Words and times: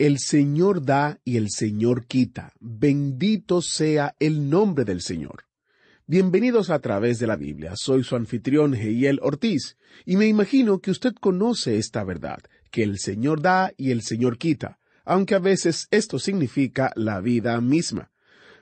El 0.00 0.18
Señor 0.18 0.82
da 0.82 1.20
y 1.26 1.36
el 1.36 1.50
Señor 1.50 2.06
quita. 2.06 2.54
Bendito 2.58 3.60
sea 3.60 4.16
el 4.18 4.48
nombre 4.48 4.86
del 4.86 5.02
Señor. 5.02 5.44
Bienvenidos 6.06 6.70
a 6.70 6.78
través 6.78 7.18
de 7.18 7.26
la 7.26 7.36
Biblia. 7.36 7.72
Soy 7.74 8.02
su 8.02 8.16
anfitrión 8.16 8.72
Heiel 8.72 9.20
Ortiz 9.20 9.76
y 10.06 10.16
me 10.16 10.26
imagino 10.26 10.78
que 10.78 10.90
usted 10.90 11.12
conoce 11.12 11.76
esta 11.76 12.02
verdad, 12.02 12.38
que 12.70 12.82
el 12.82 12.98
Señor 12.98 13.42
da 13.42 13.72
y 13.76 13.90
el 13.90 14.00
Señor 14.00 14.38
quita, 14.38 14.78
aunque 15.04 15.34
a 15.34 15.38
veces 15.38 15.86
esto 15.90 16.18
significa 16.18 16.92
la 16.96 17.20
vida 17.20 17.60
misma. 17.60 18.10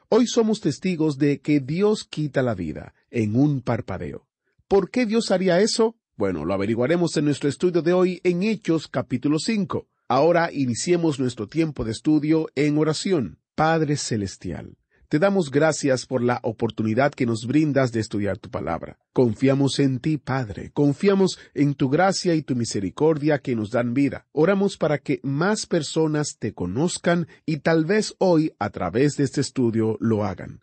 Hoy 0.09 0.27
somos 0.27 0.61
testigos 0.61 1.19
de 1.19 1.41
que 1.41 1.61
Dios 1.61 2.03
quita 2.03 2.43
la 2.43 2.57
vida 2.57 2.95
en 3.13 3.37
un 3.37 3.63
parpadeo. 3.63 4.27
¿Por 4.67 4.91
qué 4.91 5.07
Dios 5.07 5.31
haría 5.31 5.61
eso? 5.61 5.95
Bueno, 6.17 6.45
lo 6.45 6.53
averiguaremos 6.53 7.17
en 7.17 7.27
nuestro 7.27 7.49
estudio 7.49 7.81
de 7.83 7.93
hoy 7.93 8.21
en 8.25 8.43
Hechos 8.43 8.89
capítulo 8.89 9.39
5. 9.39 9.87
Ahora 10.11 10.51
iniciemos 10.51 11.21
nuestro 11.21 11.49
tiempo 11.49 11.85
de 11.85 11.93
estudio 11.93 12.49
en 12.55 12.79
oración. 12.79 13.41
Padre 13.55 13.99
Celestial. 13.99 14.79
Te 15.11 15.19
damos 15.19 15.51
gracias 15.51 16.07
por 16.07 16.23
la 16.23 16.41
oportunidad 16.43 17.13
que 17.13 17.27
nos 17.27 17.47
brindas 17.47 17.93
de 17.93 18.01
estudiar 18.01 18.39
tu 18.39 18.51
palabra. 18.51 18.99
Confiamos 19.13 19.79
en 19.79 20.01
ti, 20.01 20.17
Padre. 20.17 20.71
Confiamos 20.73 21.39
en 21.53 21.75
tu 21.75 21.91
gracia 21.91 22.35
y 22.35 22.43
tu 22.43 22.57
misericordia 22.57 23.41
que 23.41 23.55
nos 23.55 23.71
dan 23.71 23.93
vida. 23.93 24.27
Oramos 24.33 24.79
para 24.79 24.97
que 24.97 25.21
más 25.23 25.67
personas 25.67 26.39
te 26.39 26.55
conozcan 26.55 27.29
y 27.45 27.59
tal 27.59 27.85
vez 27.85 28.15
hoy, 28.17 28.55
a 28.59 28.71
través 28.71 29.19
de 29.19 29.25
este 29.25 29.43
estudio, 29.43 29.99
lo 30.01 30.25
hagan. 30.25 30.61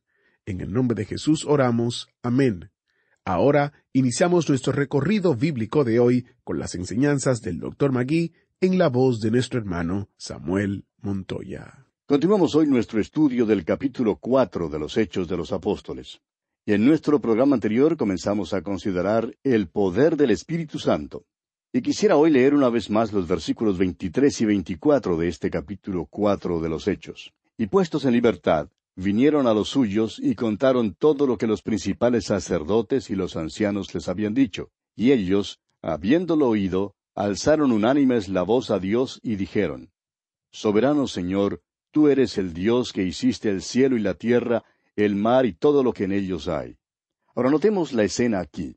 En 0.47 0.59
el 0.59 0.73
nombre 0.73 0.95
de 0.95 1.05
Jesús 1.05 1.45
oramos. 1.45 2.07
Amén. 2.23 2.71
Ahora 3.27 3.73
iniciamos 3.91 4.47
nuestro 4.49 4.71
recorrido 4.71 5.35
bíblico 5.35 5.83
de 5.83 5.99
hoy 5.99 6.25
con 6.43 6.59
las 6.59 6.75
enseñanzas 6.75 7.41
del 7.41 7.59
Dr. 7.59 7.91
Magui 7.91 8.33
en 8.61 8.77
la 8.77 8.87
voz 8.87 9.19
de 9.19 9.31
nuestro 9.31 9.59
hermano 9.59 10.09
Samuel 10.17 10.85
Montoya. 11.01 11.85
Continuamos 12.07 12.55
hoy 12.55 12.67
nuestro 12.67 13.01
estudio 13.01 13.45
del 13.45 13.65
capítulo 13.65 14.15
cuatro 14.15 14.69
de 14.69 14.79
los 14.79 14.95
Hechos 14.97 15.27
de 15.27 15.35
los 15.35 15.51
Apóstoles. 15.51 16.21
Y 16.65 16.73
en 16.73 16.85
nuestro 16.85 17.19
programa 17.19 17.55
anterior 17.55 17.97
comenzamos 17.97 18.53
a 18.53 18.61
considerar 18.61 19.35
el 19.43 19.67
poder 19.67 20.15
del 20.15 20.31
Espíritu 20.31 20.79
Santo. 20.79 21.25
Y 21.73 21.81
quisiera 21.81 22.15
hoy 22.15 22.31
leer 22.31 22.55
una 22.55 22.69
vez 22.69 22.89
más 22.89 23.11
los 23.11 23.27
versículos 23.27 23.77
23 23.77 24.41
y 24.41 24.45
24 24.45 25.17
de 25.17 25.27
este 25.27 25.49
capítulo 25.49 26.05
cuatro 26.05 26.61
de 26.61 26.69
los 26.69 26.87
Hechos. 26.87 27.33
Y 27.57 27.67
puestos 27.67 28.05
en 28.05 28.13
libertad, 28.13 28.69
vinieron 28.95 29.47
a 29.47 29.53
los 29.53 29.67
suyos 29.67 30.17
y 30.23 30.33
contaron 30.35 30.95
todo 30.95 31.27
lo 31.27 31.37
que 31.37 31.47
los 31.47 31.61
principales 31.61 32.25
sacerdotes 32.25 33.09
y 33.09 33.15
los 33.15 33.35
ancianos 33.35 33.93
les 33.93 34.07
habían 34.07 34.33
dicho. 34.33 34.71
Y 34.95 35.11
ellos, 35.11 35.59
habiéndolo 35.81 36.47
oído, 36.47 36.95
alzaron 37.15 37.71
unánimes 37.71 38.29
la 38.29 38.43
voz 38.43 38.69
a 38.69 38.79
Dios 38.79 39.19
y 39.23 39.35
dijeron, 39.35 39.91
Soberano 40.51 41.07
Señor, 41.07 41.61
Tú 41.95 42.09
eres 42.09 42.37
el 42.37 42.51
Dios 42.51 42.91
que 42.91 43.03
hiciste 43.03 43.49
el 43.49 43.61
cielo 43.61 43.95
y 43.95 44.01
la 44.01 44.15
tierra, 44.15 44.65
el 44.97 45.15
mar 45.15 45.45
y 45.45 45.53
todo 45.53 45.81
lo 45.81 45.93
que 45.93 46.03
en 46.03 46.11
ellos 46.11 46.49
hay. 46.49 46.75
Ahora 47.33 47.49
notemos 47.49 47.93
la 47.93 48.03
escena 48.03 48.41
aquí. 48.41 48.75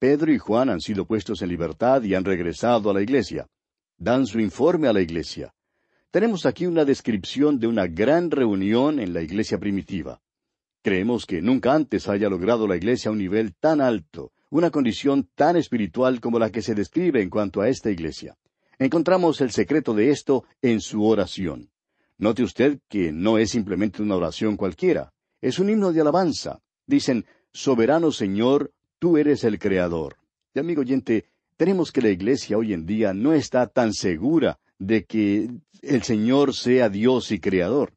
Pedro 0.00 0.32
y 0.32 0.38
Juan 0.38 0.68
han 0.68 0.80
sido 0.80 1.06
puestos 1.06 1.40
en 1.40 1.50
libertad 1.50 2.02
y 2.02 2.16
han 2.16 2.24
regresado 2.24 2.90
a 2.90 2.94
la 2.94 3.00
iglesia. 3.00 3.46
Dan 3.96 4.26
su 4.26 4.40
informe 4.40 4.88
a 4.88 4.92
la 4.92 5.00
iglesia. 5.00 5.54
Tenemos 6.10 6.46
aquí 6.46 6.66
una 6.66 6.84
descripción 6.84 7.60
de 7.60 7.68
una 7.68 7.86
gran 7.86 8.32
reunión 8.32 8.98
en 8.98 9.14
la 9.14 9.22
iglesia 9.22 9.58
primitiva. 9.58 10.20
Creemos 10.82 11.26
que 11.26 11.40
nunca 11.40 11.74
antes 11.74 12.08
haya 12.08 12.28
logrado 12.28 12.66
la 12.66 12.76
iglesia 12.76 13.12
un 13.12 13.18
nivel 13.18 13.54
tan 13.54 13.80
alto, 13.80 14.32
una 14.50 14.70
condición 14.70 15.28
tan 15.34 15.56
espiritual 15.56 16.20
como 16.20 16.38
la 16.38 16.50
que 16.50 16.62
se 16.62 16.74
describe 16.74 17.22
en 17.22 17.30
cuanto 17.30 17.60
a 17.60 17.68
esta 17.68 17.90
iglesia. 17.90 18.36
Encontramos 18.78 19.40
el 19.40 19.50
secreto 19.50 19.94
de 19.94 20.10
esto 20.10 20.44
en 20.62 20.80
su 20.80 21.04
oración. 21.04 21.70
Note 22.16 22.42
usted 22.42 22.80
que 22.88 23.12
no 23.12 23.38
es 23.38 23.50
simplemente 23.50 24.02
una 24.02 24.16
oración 24.16 24.56
cualquiera, 24.56 25.12
es 25.40 25.58
un 25.58 25.70
himno 25.70 25.92
de 25.92 26.00
alabanza. 26.00 26.60
Dicen, 26.86 27.26
Soberano 27.52 28.12
Señor, 28.12 28.72
tú 28.98 29.16
eres 29.16 29.44
el 29.44 29.58
Creador. 29.58 30.16
Y 30.54 30.58
amigo 30.58 30.80
oyente, 30.80 31.26
tenemos 31.56 31.92
que 31.92 32.02
la 32.02 32.08
Iglesia 32.08 32.56
hoy 32.56 32.72
en 32.72 32.86
día 32.86 33.12
no 33.12 33.32
está 33.32 33.66
tan 33.66 33.92
segura 33.92 34.58
de 34.78 35.04
que 35.04 35.50
el 35.82 36.02
Señor 36.02 36.54
sea 36.54 36.88
Dios 36.88 37.30
y 37.30 37.40
Creador. 37.40 37.94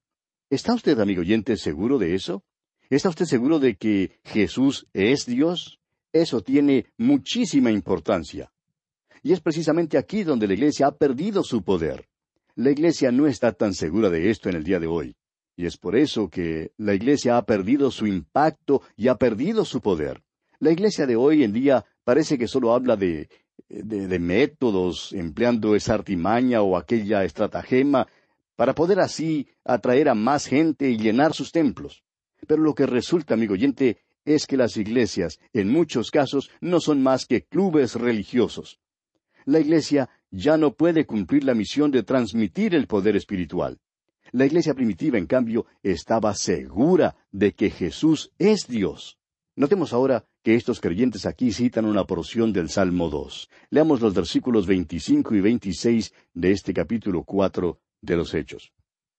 ¿Está 0.49 0.73
usted, 0.73 0.99
amigo 0.99 1.21
oyente, 1.21 1.57
seguro 1.57 1.97
de 1.97 2.15
eso? 2.15 2.43
¿Está 2.89 3.09
usted 3.09 3.25
seguro 3.25 3.59
de 3.59 3.75
que 3.75 4.19
Jesús 4.23 4.87
es 4.93 5.25
Dios? 5.25 5.80
Eso 6.13 6.41
tiene 6.41 6.87
muchísima 6.97 7.71
importancia. 7.71 8.51
Y 9.23 9.33
es 9.33 9.39
precisamente 9.39 9.97
aquí 9.97 10.23
donde 10.23 10.47
la 10.47 10.53
Iglesia 10.53 10.87
ha 10.87 10.95
perdido 10.95 11.43
su 11.43 11.63
poder. 11.63 12.07
La 12.55 12.71
Iglesia 12.71 13.11
no 13.11 13.27
está 13.27 13.53
tan 13.53 13.73
segura 13.73 14.09
de 14.09 14.29
esto 14.29 14.49
en 14.49 14.55
el 14.55 14.63
día 14.63 14.79
de 14.79 14.87
hoy. 14.87 15.15
Y 15.55 15.65
es 15.65 15.77
por 15.77 15.95
eso 15.95 16.29
que 16.29 16.71
la 16.77 16.93
Iglesia 16.93 17.37
ha 17.37 17.45
perdido 17.45 17.91
su 17.91 18.07
impacto 18.07 18.81
y 18.95 19.07
ha 19.07 19.15
perdido 19.15 19.63
su 19.63 19.81
poder. 19.81 20.23
La 20.59 20.71
Iglesia 20.71 21.05
de 21.05 21.15
hoy 21.15 21.43
en 21.43 21.53
día 21.53 21.85
parece 22.03 22.37
que 22.37 22.47
solo 22.47 22.73
habla 22.73 22.95
de, 22.95 23.29
de, 23.69 24.19
métodos, 24.19 25.13
empleando 25.13 25.75
esa 25.75 25.93
artimaña 25.93 26.61
o 26.61 26.77
aquella 26.77 27.23
estratagema, 27.23 28.07
para 28.55 28.75
poder 28.75 28.99
así 28.99 29.47
atraer 29.63 30.09
a 30.09 30.15
más 30.15 30.45
gente 30.45 30.89
y 30.89 30.97
llenar 30.97 31.33
sus 31.33 31.51
templos. 31.51 32.03
Pero 32.47 32.61
lo 32.61 32.75
que 32.75 32.85
resulta, 32.85 33.33
amigo 33.33 33.53
oyente, 33.53 33.97
es 34.25 34.45
que 34.45 34.57
las 34.57 34.77
iglesias, 34.77 35.39
en 35.53 35.69
muchos 35.69 36.11
casos, 36.11 36.49
no 36.61 36.79
son 36.79 37.01
más 37.01 37.25
que 37.25 37.43
clubes 37.43 37.95
religiosos. 37.95 38.79
La 39.45 39.59
iglesia 39.59 40.09
ya 40.29 40.57
no 40.57 40.73
puede 40.73 41.05
cumplir 41.05 41.43
la 41.43 41.55
misión 41.55 41.91
de 41.91 42.03
transmitir 42.03 42.75
el 42.75 42.87
poder 42.87 43.15
espiritual. 43.15 43.79
La 44.31 44.45
iglesia 44.45 44.73
primitiva, 44.73 45.17
en 45.17 45.25
cambio, 45.25 45.65
estaba 45.83 46.33
segura 46.35 47.15
de 47.31 47.53
que 47.53 47.69
Jesús 47.69 48.31
es 48.37 48.67
Dios. 48.67 49.17
Notemos 49.55 49.91
ahora 49.91 50.25
que 50.43 50.55
estos 50.55 50.79
creyentes 50.79 51.25
aquí 51.25 51.51
citan 51.51 51.85
una 51.85 52.05
porción 52.05 52.53
del 52.53 52.69
Salmo 52.69 53.09
2. 53.09 53.49
Leamos 53.69 53.99
los 53.99 54.13
versículos 54.13 54.65
25 54.65 55.35
y 55.35 55.41
26 55.41 56.13
de 56.33 56.51
este 56.51 56.73
capítulo 56.73 57.23
4 57.23 57.77
de 58.01 58.15
los 58.15 58.33
Hechos. 58.33 58.71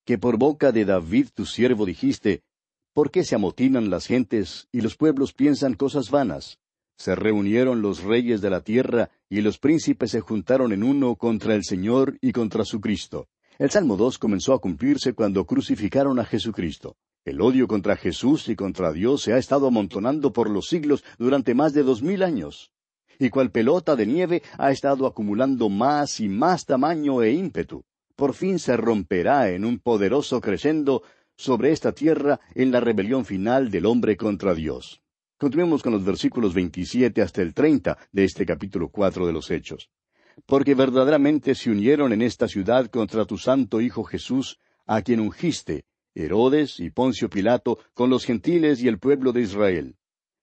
Que 0.05 0.19
por 0.19 0.39
boca 0.39 0.73
de 0.73 0.85
David 0.85 1.29
tu 1.35 1.45
siervo 1.45 1.85
dijiste, 1.85 2.43
¿por 2.93 3.11
qué 3.11 3.25
se 3.25 3.35
amotinan 3.35 3.91
las 3.91 4.07
gentes 4.07 4.69
y 4.73 4.81
los 4.81 4.97
pueblos 4.97 5.33
piensan 5.33 5.75
cosas 5.75 6.11
vanas? 6.11 6.59
Se 6.97 7.15
reunieron 7.15 7.83
los 7.83 8.03
reyes 8.03 8.41
de 8.41 8.51
la 8.51 8.61
tierra 8.61 9.11
y 9.29 9.41
los 9.41 9.59
príncipes 9.59 10.11
se 10.11 10.21
juntaron 10.21 10.73
en 10.73 10.83
uno 10.83 11.17
contra 11.17 11.55
el 11.55 11.65
Señor 11.65 12.19
y 12.21 12.33
contra 12.33 12.65
su 12.65 12.81
Cristo. 12.81 13.29
El 13.59 13.71
Salmo 13.71 13.97
2 13.97 14.19
comenzó 14.19 14.55
a 14.55 14.61
cumplirse 14.61 15.15
cuando 15.15 15.45
crucificaron 15.47 16.19
a 16.19 16.25
Jesucristo. 16.25 16.97
El 17.25 17.41
odio 17.41 17.69
contra 17.69 17.97
Jesús 17.97 18.49
y 18.49 18.57
contra 18.57 18.93
Dios 18.93 19.23
se 19.23 19.33
ha 19.33 19.39
estado 19.39 19.69
amontonando 19.69 20.33
por 20.33 20.51
los 20.51 20.67
siglos 20.67 21.05
durante 21.19 21.55
más 21.55 21.73
de 21.73 21.83
dos 21.83 22.03
mil 22.03 22.23
años. 22.23 22.73
Y 23.19 23.31
cual 23.31 23.51
pelota 23.51 23.95
de 23.95 24.07
nieve 24.07 24.43
ha 24.59 24.73
estado 24.73 25.07
acumulando 25.07 25.69
más 25.69 26.19
y 26.19 26.29
más 26.29 26.67
tamaño 26.67 27.23
e 27.23 27.33
ímpetu. 27.33 27.85
Por 28.17 28.35
fin 28.35 28.59
se 28.59 28.77
romperá 28.77 29.51
en 29.51 29.65
un 29.65 29.79
poderoso 29.79 30.41
crescendo 30.41 31.03
sobre 31.37 31.73
esta 31.73 31.93
tierra 31.93 32.41
en 32.55 32.71
la 32.71 32.81
rebelión 32.81 33.25
final 33.25 33.71
del 33.71 33.87
hombre 33.87 34.17
contra 34.17 34.55
Dios. 34.55 35.03
Continuemos 35.39 35.83
con 35.83 35.93
los 35.93 36.05
versículos 36.05 36.55
27 36.55 37.21
hasta 37.21 37.43
el 37.43 37.53
30 37.53 37.99
de 38.13 38.25
este 38.25 38.47
capítulo 38.47 38.91
4 38.91 39.27
de 39.27 39.33
los 39.33 39.51
Hechos. 39.51 39.91
Porque 40.47 40.75
verdaderamente 40.75 41.55
se 41.55 41.71
unieron 41.71 42.13
en 42.13 42.23
esta 42.23 42.49
ciudad 42.49 42.87
contra 42.87 43.25
tu 43.25 43.39
santo 43.39 43.81
Hijo 43.81 44.05
Jesús, 44.05 44.59
a 44.87 45.03
quien 45.03 45.21
ungiste, 45.21 45.85
Herodes 46.15 46.79
y 46.79 46.91
Poncio 46.91 47.29
Pilato, 47.29 47.79
con 47.95 48.11
los 48.11 48.25
gentiles 48.25 48.83
y 48.83 48.89
el 48.89 48.99
pueblo 48.99 49.33
de 49.33 49.41
Israel, 49.43 49.97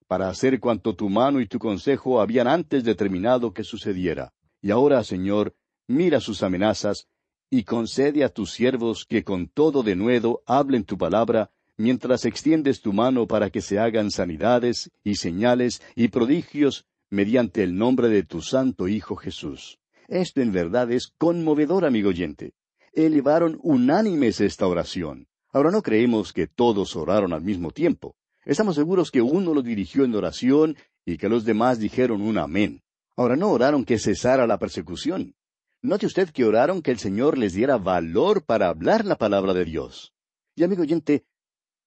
para 0.08 0.28
hacer 0.28 0.60
cuanto 0.60 0.96
tu 0.96 1.10
mano 1.10 1.40
y 1.40 1.48
tu 1.48 1.60
consejo 1.60 2.20
habían 2.20 2.48
antes 2.48 2.84
determinado 2.84 3.54
que 3.54 3.64
sucediera. 3.64 4.34
Y 4.62 4.72
ahora, 4.72 5.04
Señor, 5.04 5.56
mira 5.88 6.20
sus 6.20 6.44
amenazas, 6.44 7.08
y 7.50 7.64
concede 7.64 8.24
a 8.24 8.30
tus 8.30 8.52
siervos 8.52 9.06
que 9.06 9.24
con 9.24 9.48
todo 9.48 9.84
denuedo 9.84 10.44
hablen 10.46 10.84
tu 10.84 10.98
palabra, 10.98 11.52
mientras 11.78 12.26
extiendes 12.26 12.82
tu 12.82 12.94
mano 12.94 13.28
para 13.28 13.50
que 13.50 13.62
se 13.62 13.80
hagan 13.80 14.12
sanidades 14.12 14.92
y 15.04 15.16
señales 15.16 15.82
y 15.96 16.10
prodigios 16.10 16.86
mediante 17.10 17.64
el 17.64 17.76
nombre 17.76 18.10
de 18.10 18.24
tu 18.24 18.42
santo 18.42 18.88
Hijo 18.88 19.16
Jesús. 19.16 19.80
Esto 20.08 20.42
en 20.42 20.52
verdad 20.52 20.92
es 20.92 21.08
conmovedor, 21.08 21.86
amigo 21.86 22.10
oyente. 22.10 22.54
Elevaron 22.94 23.60
unánimes 23.64 24.42
esta 24.42 24.68
oración. 24.68 25.28
Ahora 25.52 25.72
no 25.72 25.82
creemos 25.82 26.34
que 26.34 26.48
todos 26.48 26.96
oraron 26.96 27.34
al 27.34 27.42
mismo 27.42 27.72
tiempo. 27.72 28.16
Estamos 28.46 28.76
seguros 28.76 29.12
que 29.12 29.22
uno 29.22 29.54
lo 29.54 29.62
dirigió 29.62 30.04
en 30.04 30.16
oración 30.16 30.76
y 31.06 31.18
que 31.18 31.30
los 31.30 31.46
demás 31.46 31.80
dijeron 31.80 32.22
un 32.22 32.38
amén. 32.38 32.82
Ahora 33.16 33.36
no 33.36 33.50
oraron 33.50 33.86
que 33.86 34.00
cesara 34.00 34.48
la 34.48 34.60
persecución. 34.60 35.36
Note 35.82 36.08
usted 36.08 36.30
que 36.32 36.44
oraron 36.44 36.82
que 36.82 36.92
el 36.92 37.00
Señor 37.00 37.38
les 37.38 37.54
diera 37.54 37.78
valor 37.78 38.44
para 38.44 38.68
hablar 38.68 39.06
la 39.06 39.16
palabra 39.16 39.54
de 39.54 39.64
Dios. 39.64 40.14
Y 40.54 40.64
amigo 40.64 40.82
oyente, 40.82 41.24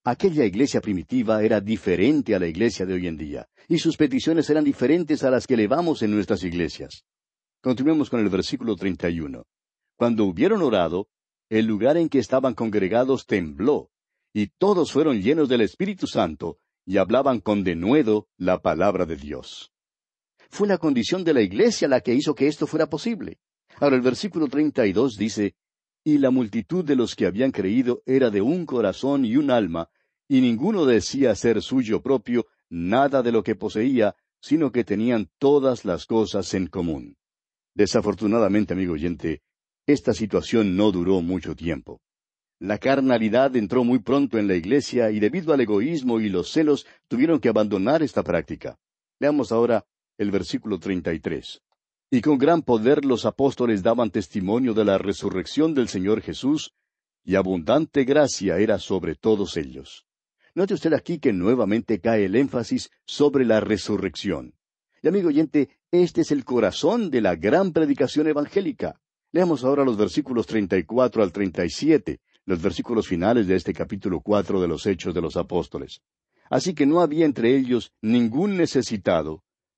aquella 0.02 0.46
iglesia 0.46 0.80
primitiva 0.80 1.42
era 1.42 1.60
diferente 1.60 2.34
a 2.34 2.38
la 2.38 2.46
iglesia 2.46 2.86
de 2.86 2.94
hoy 2.94 3.06
en 3.06 3.18
día, 3.18 3.46
y 3.68 3.78
sus 3.78 3.98
peticiones 3.98 4.48
eran 4.48 4.64
diferentes 4.64 5.22
a 5.24 5.30
las 5.30 5.46
que 5.46 5.54
elevamos 5.54 6.02
en 6.02 6.10
nuestras 6.10 6.42
iglesias. 6.42 7.04
Continuemos 7.60 8.08
con 8.08 8.20
el 8.20 8.30
versículo 8.30 8.76
31. 8.76 9.44
Cuando 9.96 10.24
hubieron 10.24 10.62
orado, 10.62 11.08
el 11.50 11.66
lugar 11.66 11.98
en 11.98 12.08
que 12.08 12.18
estaban 12.18 12.54
congregados 12.54 13.26
tembló, 13.26 13.90
y 14.32 14.46
todos 14.56 14.90
fueron 14.90 15.20
llenos 15.20 15.50
del 15.50 15.60
Espíritu 15.60 16.06
Santo, 16.06 16.56
y 16.86 16.96
hablaban 16.96 17.40
con 17.40 17.62
denuedo 17.62 18.26
la 18.38 18.62
palabra 18.62 19.04
de 19.04 19.16
Dios. 19.16 19.70
Fue 20.48 20.66
la 20.66 20.78
condición 20.78 21.24
de 21.24 21.34
la 21.34 21.42
iglesia 21.42 21.88
la 21.88 22.00
que 22.00 22.14
hizo 22.14 22.34
que 22.34 22.46
esto 22.46 22.66
fuera 22.66 22.88
posible. 22.88 23.38
Ahora 23.80 23.96
el 23.96 24.02
versículo 24.02 24.48
32 24.48 25.16
dice, 25.16 25.54
Y 26.04 26.18
la 26.18 26.30
multitud 26.30 26.84
de 26.84 26.96
los 26.96 27.14
que 27.14 27.26
habían 27.26 27.50
creído 27.50 28.02
era 28.06 28.30
de 28.30 28.40
un 28.40 28.66
corazón 28.66 29.24
y 29.24 29.36
un 29.36 29.50
alma, 29.50 29.88
y 30.28 30.40
ninguno 30.40 30.86
decía 30.86 31.34
ser 31.34 31.62
suyo 31.62 32.00
propio 32.00 32.46
nada 32.68 33.22
de 33.22 33.32
lo 33.32 33.42
que 33.42 33.54
poseía, 33.54 34.16
sino 34.40 34.72
que 34.72 34.84
tenían 34.84 35.30
todas 35.38 35.84
las 35.84 36.06
cosas 36.06 36.52
en 36.54 36.66
común. 36.66 37.16
Desafortunadamente, 37.74 38.74
amigo 38.74 38.94
oyente, 38.94 39.42
esta 39.86 40.14
situación 40.14 40.76
no 40.76 40.92
duró 40.92 41.20
mucho 41.22 41.54
tiempo. 41.54 42.00
La 42.58 42.78
carnalidad 42.78 43.56
entró 43.56 43.82
muy 43.82 43.98
pronto 43.98 44.38
en 44.38 44.46
la 44.46 44.54
iglesia 44.54 45.10
y 45.10 45.18
debido 45.18 45.52
al 45.52 45.60
egoísmo 45.60 46.20
y 46.20 46.28
los 46.28 46.52
celos 46.52 46.86
tuvieron 47.08 47.40
que 47.40 47.48
abandonar 47.48 48.02
esta 48.02 48.22
práctica. 48.22 48.78
Leamos 49.18 49.50
ahora 49.50 49.84
el 50.16 50.30
versículo 50.30 50.78
33. 50.78 51.60
Y 52.14 52.20
con 52.20 52.36
gran 52.36 52.60
poder 52.60 53.06
los 53.06 53.24
apóstoles 53.24 53.82
daban 53.82 54.10
testimonio 54.10 54.74
de 54.74 54.84
la 54.84 54.98
resurrección 54.98 55.72
del 55.72 55.88
Señor 55.88 56.20
Jesús, 56.20 56.74
y 57.24 57.36
abundante 57.36 58.04
gracia 58.04 58.58
era 58.58 58.78
sobre 58.78 59.14
todos 59.14 59.56
ellos. 59.56 60.04
Note 60.54 60.74
usted 60.74 60.92
aquí 60.92 61.18
que 61.18 61.32
nuevamente 61.32 62.00
cae 62.00 62.26
el 62.26 62.36
énfasis 62.36 62.90
sobre 63.06 63.46
la 63.46 63.60
resurrección. 63.60 64.52
Y 65.02 65.08
amigo 65.08 65.28
oyente, 65.28 65.70
este 65.90 66.20
es 66.20 66.32
el 66.32 66.44
corazón 66.44 67.10
de 67.10 67.22
la 67.22 67.34
gran 67.34 67.72
predicación 67.72 68.26
evangélica. 68.26 69.00
Leamos 69.30 69.64
ahora 69.64 69.82
los 69.82 69.96
versículos 69.96 70.46
34 70.46 71.22
al 71.22 71.32
37, 71.32 72.20
los 72.44 72.60
versículos 72.60 73.08
finales 73.08 73.46
de 73.46 73.56
este 73.56 73.72
capítulo 73.72 74.20
cuatro 74.20 74.60
de 74.60 74.68
los 74.68 74.84
Hechos 74.84 75.14
de 75.14 75.22
los 75.22 75.38
Apóstoles. 75.38 76.02
Así 76.50 76.74
que 76.74 76.84
no 76.84 77.00
había 77.00 77.24
entre 77.24 77.56
ellos 77.56 77.90
ningún 78.02 78.58
necesitado, 78.58 79.42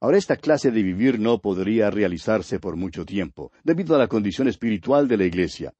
Ahora 0.00 0.16
esta 0.16 0.36
clase 0.36 0.70
de 0.70 0.82
vivir 0.82 1.18
no 1.18 1.40
podría 1.40 1.90
realizarse 1.90 2.60
por 2.60 2.76
mucho 2.76 3.04
tiempo, 3.04 3.50
debido 3.64 3.94
a 3.94 3.98
la 3.98 4.06
condición 4.06 4.46
espiritual 4.46 5.08
de 5.08 5.16
la 5.16 5.24
Iglesia. 5.24 5.74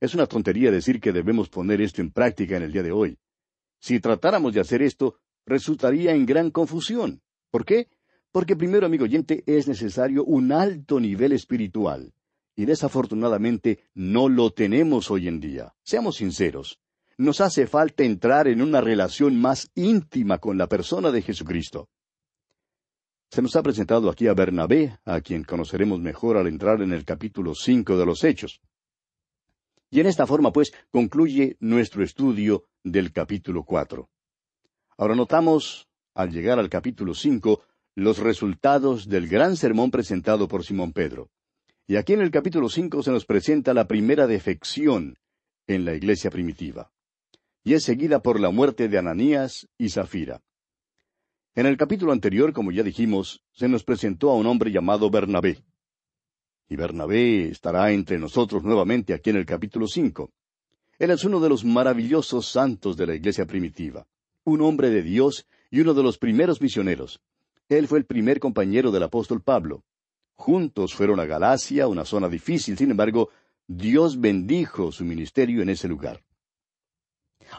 Es 0.00 0.14
una 0.14 0.26
tontería 0.26 0.70
decir 0.70 1.00
que 1.00 1.12
debemos 1.12 1.48
poner 1.48 1.80
esto 1.80 2.02
en 2.02 2.10
práctica 2.10 2.56
en 2.56 2.64
el 2.64 2.72
día 2.72 2.82
de 2.82 2.92
hoy. 2.92 3.18
Si 3.78 4.00
tratáramos 4.00 4.54
de 4.54 4.60
hacer 4.60 4.82
esto, 4.82 5.16
resultaría 5.46 6.12
en 6.12 6.26
gran 6.26 6.50
confusión. 6.50 7.22
¿Por 7.50 7.64
qué? 7.64 7.88
Porque 8.32 8.56
primero, 8.56 8.86
amigo 8.86 9.04
oyente, 9.04 9.44
es 9.46 9.68
necesario 9.68 10.24
un 10.24 10.50
alto 10.50 10.98
nivel 10.98 11.32
espiritual 11.32 12.12
y 12.56 12.64
desafortunadamente 12.64 13.80
no 13.94 14.28
lo 14.28 14.50
tenemos 14.50 15.10
hoy 15.10 15.28
en 15.28 15.40
día. 15.40 15.74
Seamos 15.82 16.16
sinceros, 16.16 16.80
nos 17.16 17.40
hace 17.40 17.66
falta 17.66 18.02
entrar 18.02 18.48
en 18.48 18.62
una 18.62 18.80
relación 18.80 19.40
más 19.40 19.70
íntima 19.74 20.38
con 20.38 20.58
la 20.58 20.68
persona 20.68 21.10
de 21.10 21.22
Jesucristo. 21.22 21.88
Se 23.34 23.42
nos 23.42 23.56
ha 23.56 23.64
presentado 23.64 24.08
aquí 24.08 24.28
a 24.28 24.32
Bernabé, 24.32 24.96
a 25.04 25.20
quien 25.20 25.42
conoceremos 25.42 25.98
mejor 25.98 26.36
al 26.36 26.46
entrar 26.46 26.80
en 26.82 26.92
el 26.92 27.04
capítulo 27.04 27.56
cinco 27.56 27.98
de 27.98 28.06
los 28.06 28.22
Hechos. 28.22 28.60
Y 29.90 29.98
en 29.98 30.06
esta 30.06 30.24
forma, 30.24 30.52
pues, 30.52 30.72
concluye 30.92 31.56
nuestro 31.58 32.04
estudio 32.04 32.66
del 32.84 33.10
capítulo 33.10 33.64
cuatro. 33.64 34.08
Ahora 34.96 35.16
notamos, 35.16 35.88
al 36.14 36.30
llegar 36.30 36.60
al 36.60 36.68
capítulo 36.68 37.12
cinco, 37.12 37.64
los 37.96 38.18
resultados 38.18 39.08
del 39.08 39.26
gran 39.26 39.56
sermón 39.56 39.90
presentado 39.90 40.46
por 40.46 40.64
Simón 40.64 40.92
Pedro. 40.92 41.28
Y 41.88 41.96
aquí 41.96 42.12
en 42.12 42.20
el 42.20 42.30
capítulo 42.30 42.68
cinco 42.68 43.02
se 43.02 43.10
nos 43.10 43.26
presenta 43.26 43.74
la 43.74 43.88
primera 43.88 44.28
defección 44.28 45.18
en 45.66 45.84
la 45.84 45.94
iglesia 45.94 46.30
primitiva. 46.30 46.92
Y 47.64 47.74
es 47.74 47.82
seguida 47.82 48.22
por 48.22 48.38
la 48.38 48.50
muerte 48.50 48.88
de 48.88 48.96
Ananías 48.96 49.66
y 49.76 49.88
Zafira. 49.88 50.43
En 51.56 51.66
el 51.66 51.76
capítulo 51.76 52.10
anterior, 52.10 52.52
como 52.52 52.72
ya 52.72 52.82
dijimos, 52.82 53.44
se 53.52 53.68
nos 53.68 53.84
presentó 53.84 54.30
a 54.30 54.34
un 54.34 54.44
hombre 54.46 54.72
llamado 54.72 55.08
Bernabé. 55.08 55.62
Y 56.68 56.74
Bernabé 56.74 57.48
estará 57.48 57.92
entre 57.92 58.18
nosotros 58.18 58.64
nuevamente 58.64 59.14
aquí 59.14 59.30
en 59.30 59.36
el 59.36 59.46
capítulo 59.46 59.86
cinco. 59.86 60.32
Él 60.98 61.12
es 61.12 61.24
uno 61.24 61.38
de 61.38 61.48
los 61.48 61.64
maravillosos 61.64 62.48
santos 62.48 62.96
de 62.96 63.06
la 63.06 63.14
iglesia 63.14 63.46
primitiva, 63.46 64.04
un 64.42 64.62
hombre 64.62 64.90
de 64.90 65.02
Dios 65.02 65.46
y 65.70 65.78
uno 65.78 65.94
de 65.94 66.02
los 66.02 66.18
primeros 66.18 66.60
misioneros. 66.60 67.20
Él 67.68 67.86
fue 67.86 67.98
el 67.98 68.04
primer 68.04 68.40
compañero 68.40 68.90
del 68.90 69.04
apóstol 69.04 69.40
Pablo. 69.40 69.84
Juntos 70.34 70.92
fueron 70.92 71.20
a 71.20 71.24
Galacia, 71.24 71.86
una 71.86 72.04
zona 72.04 72.28
difícil, 72.28 72.76
sin 72.76 72.90
embargo, 72.90 73.28
Dios 73.68 74.20
bendijo 74.20 74.90
su 74.90 75.04
ministerio 75.04 75.62
en 75.62 75.68
ese 75.68 75.86
lugar. 75.86 76.20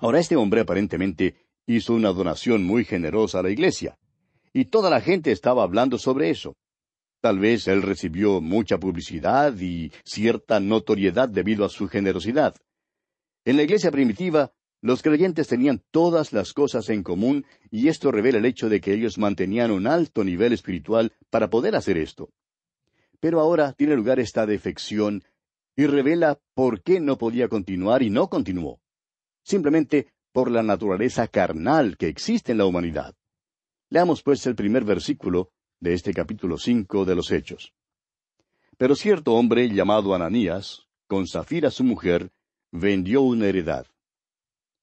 Ahora 0.01 0.19
este 0.19 0.35
hombre 0.35 0.59
aparentemente 0.59 1.44
hizo 1.67 1.93
una 1.93 2.11
donación 2.11 2.63
muy 2.63 2.85
generosa 2.85 3.39
a 3.39 3.43
la 3.43 3.49
iglesia, 3.49 3.97
y 4.53 4.65
toda 4.65 4.89
la 4.89 5.01
gente 5.01 5.31
estaba 5.31 5.63
hablando 5.63 5.97
sobre 5.97 6.29
eso. 6.29 6.55
Tal 7.21 7.39
vez 7.39 7.67
él 7.67 7.81
recibió 7.81 8.39
mucha 8.39 8.77
publicidad 8.77 9.53
y 9.59 9.91
cierta 10.03 10.59
notoriedad 10.59 11.27
debido 11.27 11.65
a 11.65 11.69
su 11.69 11.87
generosidad. 11.87 12.55
En 13.45 13.57
la 13.57 13.63
iglesia 13.63 13.91
primitiva, 13.91 14.53
los 14.81 15.01
creyentes 15.01 15.47
tenían 15.47 15.81
todas 15.91 16.31
las 16.31 16.53
cosas 16.53 16.89
en 16.89 17.01
común 17.01 17.45
y 17.71 17.87
esto 17.87 18.11
revela 18.11 18.37
el 18.37 18.45
hecho 18.45 18.69
de 18.69 18.79
que 18.79 18.93
ellos 18.93 19.17
mantenían 19.17 19.71
un 19.71 19.87
alto 19.87 20.23
nivel 20.23 20.53
espiritual 20.53 21.11
para 21.31 21.49
poder 21.49 21.75
hacer 21.75 21.97
esto. 21.97 22.29
Pero 23.19 23.39
ahora 23.39 23.73
tiene 23.73 23.95
lugar 23.95 24.19
esta 24.19 24.45
defección 24.45 25.23
y 25.75 25.87
revela 25.87 26.39
por 26.53 26.83
qué 26.83 26.99
no 26.99 27.17
podía 27.17 27.47
continuar 27.49 28.03
y 28.03 28.09
no 28.09 28.29
continuó. 28.29 28.79
simplemente 29.43 30.07
por 30.35 30.51
la 30.51 30.63
naturaleza 30.63 31.29
carnal 31.29 31.95
que 31.95 32.09
existe 32.09 32.51
en 32.51 32.57
la 32.57 32.65
humanidad. 32.65 33.15
Leamos 33.89 34.21
pues 34.21 34.45
el 34.47 34.53
primer 34.53 34.83
versículo 34.83 35.53
de 35.79 35.93
este 35.93 36.13
capítulo 36.13 36.57
cinco 36.57 37.05
de 37.05 37.15
los 37.15 37.31
Hechos. 37.31 37.73
Pero 38.77 38.95
cierto 38.95 39.31
hombre 39.35 39.69
llamado 39.69 40.13
Ananías, 40.13 40.89
con 41.07 41.25
Zafira 41.25 41.71
su 41.71 41.85
mujer, 41.85 42.31
vendió 42.69 43.21
una 43.21 43.45
heredad. 43.45 43.87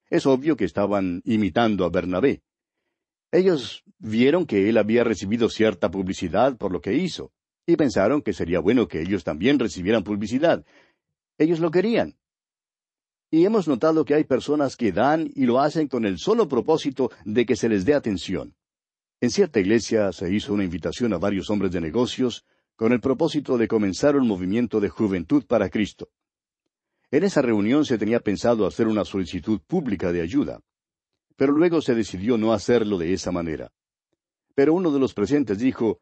Es 0.09 0.25
obvio 0.25 0.56
que 0.56 0.64
estaban 0.64 1.21
imitando 1.26 1.85
a 1.85 1.90
Bernabé. 1.90 2.42
Ellos 3.30 3.85
vieron 3.99 4.47
que 4.47 4.71
él 4.71 4.78
había 4.78 5.04
recibido 5.04 5.50
cierta 5.50 5.90
publicidad 5.90 6.56
por 6.56 6.73
lo 6.73 6.80
que 6.80 6.94
hizo, 6.94 7.30
y 7.66 7.76
pensaron 7.76 8.23
que 8.23 8.32
sería 8.32 8.61
bueno 8.61 8.88
que 8.88 9.02
ellos 9.02 9.23
también 9.23 9.59
recibieran 9.59 10.02
publicidad. 10.02 10.64
Ellos 11.37 11.61
lo 11.61 11.71
querían. 11.71 12.16
Y 13.34 13.46
hemos 13.46 13.66
notado 13.66 14.04
que 14.04 14.12
hay 14.14 14.24
personas 14.24 14.76
que 14.76 14.92
dan 14.92 15.30
y 15.34 15.46
lo 15.46 15.58
hacen 15.58 15.88
con 15.88 16.04
el 16.04 16.18
solo 16.18 16.48
propósito 16.48 17.10
de 17.24 17.46
que 17.46 17.56
se 17.56 17.70
les 17.70 17.86
dé 17.86 17.94
atención. 17.94 18.54
En 19.22 19.30
cierta 19.30 19.58
iglesia 19.58 20.12
se 20.12 20.30
hizo 20.30 20.52
una 20.52 20.64
invitación 20.64 21.14
a 21.14 21.18
varios 21.18 21.48
hombres 21.48 21.72
de 21.72 21.80
negocios 21.80 22.44
con 22.76 22.92
el 22.92 23.00
propósito 23.00 23.56
de 23.56 23.68
comenzar 23.68 24.16
un 24.16 24.28
movimiento 24.28 24.80
de 24.80 24.90
juventud 24.90 25.46
para 25.46 25.70
Cristo. 25.70 26.10
En 27.10 27.24
esa 27.24 27.40
reunión 27.40 27.86
se 27.86 27.96
tenía 27.96 28.20
pensado 28.20 28.66
hacer 28.66 28.86
una 28.86 29.06
solicitud 29.06 29.62
pública 29.66 30.12
de 30.12 30.20
ayuda, 30.20 30.60
pero 31.34 31.52
luego 31.52 31.80
se 31.80 31.94
decidió 31.94 32.36
no 32.36 32.52
hacerlo 32.52 32.98
de 32.98 33.14
esa 33.14 33.32
manera. 33.32 33.72
Pero 34.54 34.74
uno 34.74 34.90
de 34.90 35.00
los 35.00 35.14
presentes 35.14 35.58
dijo, 35.58 36.00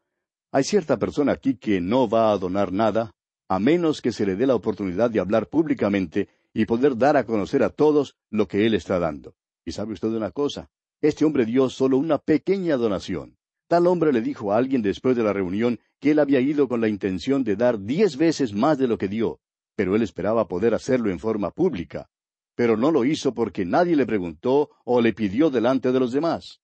hay 0.51 0.65
cierta 0.65 0.97
persona 0.97 1.31
aquí 1.31 1.55
que 1.55 1.79
no 1.79 2.09
va 2.09 2.33
a 2.33 2.37
donar 2.37 2.73
nada, 2.73 3.11
a 3.47 3.57
menos 3.57 4.01
que 4.01 4.11
se 4.11 4.25
le 4.25 4.35
dé 4.35 4.45
la 4.45 4.55
oportunidad 4.55 5.09
de 5.09 5.21
hablar 5.21 5.47
públicamente 5.47 6.27
y 6.53 6.65
poder 6.65 6.97
dar 6.97 7.17
a 7.17 7.25
conocer 7.25 7.63
a 7.63 7.69
todos 7.69 8.17
lo 8.29 8.47
que 8.47 8.65
él 8.65 8.73
está 8.73 8.99
dando. 8.99 9.35
Y 9.65 9.71
sabe 9.71 9.93
usted 9.93 10.09
una 10.09 10.31
cosa, 10.31 10.69
este 11.01 11.25
hombre 11.25 11.45
dio 11.45 11.69
solo 11.69 11.97
una 11.97 12.17
pequeña 12.17 12.77
donación. 12.77 13.37
Tal 13.67 13.87
hombre 13.87 14.11
le 14.11 14.21
dijo 14.21 14.51
a 14.51 14.57
alguien 14.57 14.81
después 14.81 15.15
de 15.15 15.23
la 15.23 15.33
reunión 15.33 15.79
que 15.99 16.11
él 16.11 16.19
había 16.19 16.41
ido 16.41 16.67
con 16.67 16.81
la 16.81 16.89
intención 16.89 17.43
de 17.43 17.55
dar 17.55 17.79
diez 17.79 18.17
veces 18.17 18.53
más 18.53 18.77
de 18.77 18.87
lo 18.87 18.97
que 18.97 19.07
dio, 19.07 19.39
pero 19.75 19.95
él 19.95 20.01
esperaba 20.01 20.47
poder 20.47 20.73
hacerlo 20.73 21.09
en 21.09 21.19
forma 21.19 21.51
pública. 21.51 22.09
Pero 22.55 22.75
no 22.75 22.91
lo 22.91 23.05
hizo 23.05 23.33
porque 23.33 23.65
nadie 23.65 23.95
le 23.95 24.05
preguntó 24.05 24.71
o 24.83 24.99
le 25.01 25.13
pidió 25.13 25.49
delante 25.49 25.91
de 25.91 25.99
los 25.99 26.11
demás. 26.11 26.59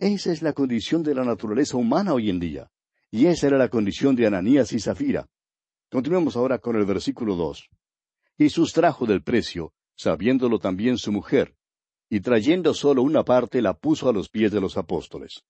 Esa 0.00 0.32
es 0.32 0.42
la 0.42 0.52
condición 0.52 1.02
de 1.02 1.14
la 1.14 1.24
naturaleza 1.24 1.76
humana 1.76 2.12
hoy 2.12 2.28
en 2.28 2.40
día. 2.40 2.70
Y 3.10 3.26
esa 3.26 3.46
era 3.46 3.56
la 3.56 3.68
condición 3.68 4.16
de 4.16 4.26
Ananías 4.26 4.72
y 4.72 4.80
Zafira. 4.80 5.28
Continuemos 5.90 6.36
ahora 6.36 6.58
con 6.58 6.76
el 6.76 6.84
versículo 6.84 7.36
dos 7.36 7.70
y 8.38 8.50
sustrajo 8.50 9.04
del 9.04 9.22
precio, 9.22 9.72
sabiéndolo 9.96 10.60
también 10.60 10.96
su 10.96 11.10
mujer, 11.10 11.56
y 12.08 12.20
trayendo 12.20 12.72
solo 12.72 13.02
una 13.02 13.24
parte 13.24 13.60
la 13.60 13.74
puso 13.74 14.08
a 14.08 14.12
los 14.12 14.28
pies 14.28 14.52
de 14.52 14.60
los 14.60 14.76
apóstoles. 14.76 15.44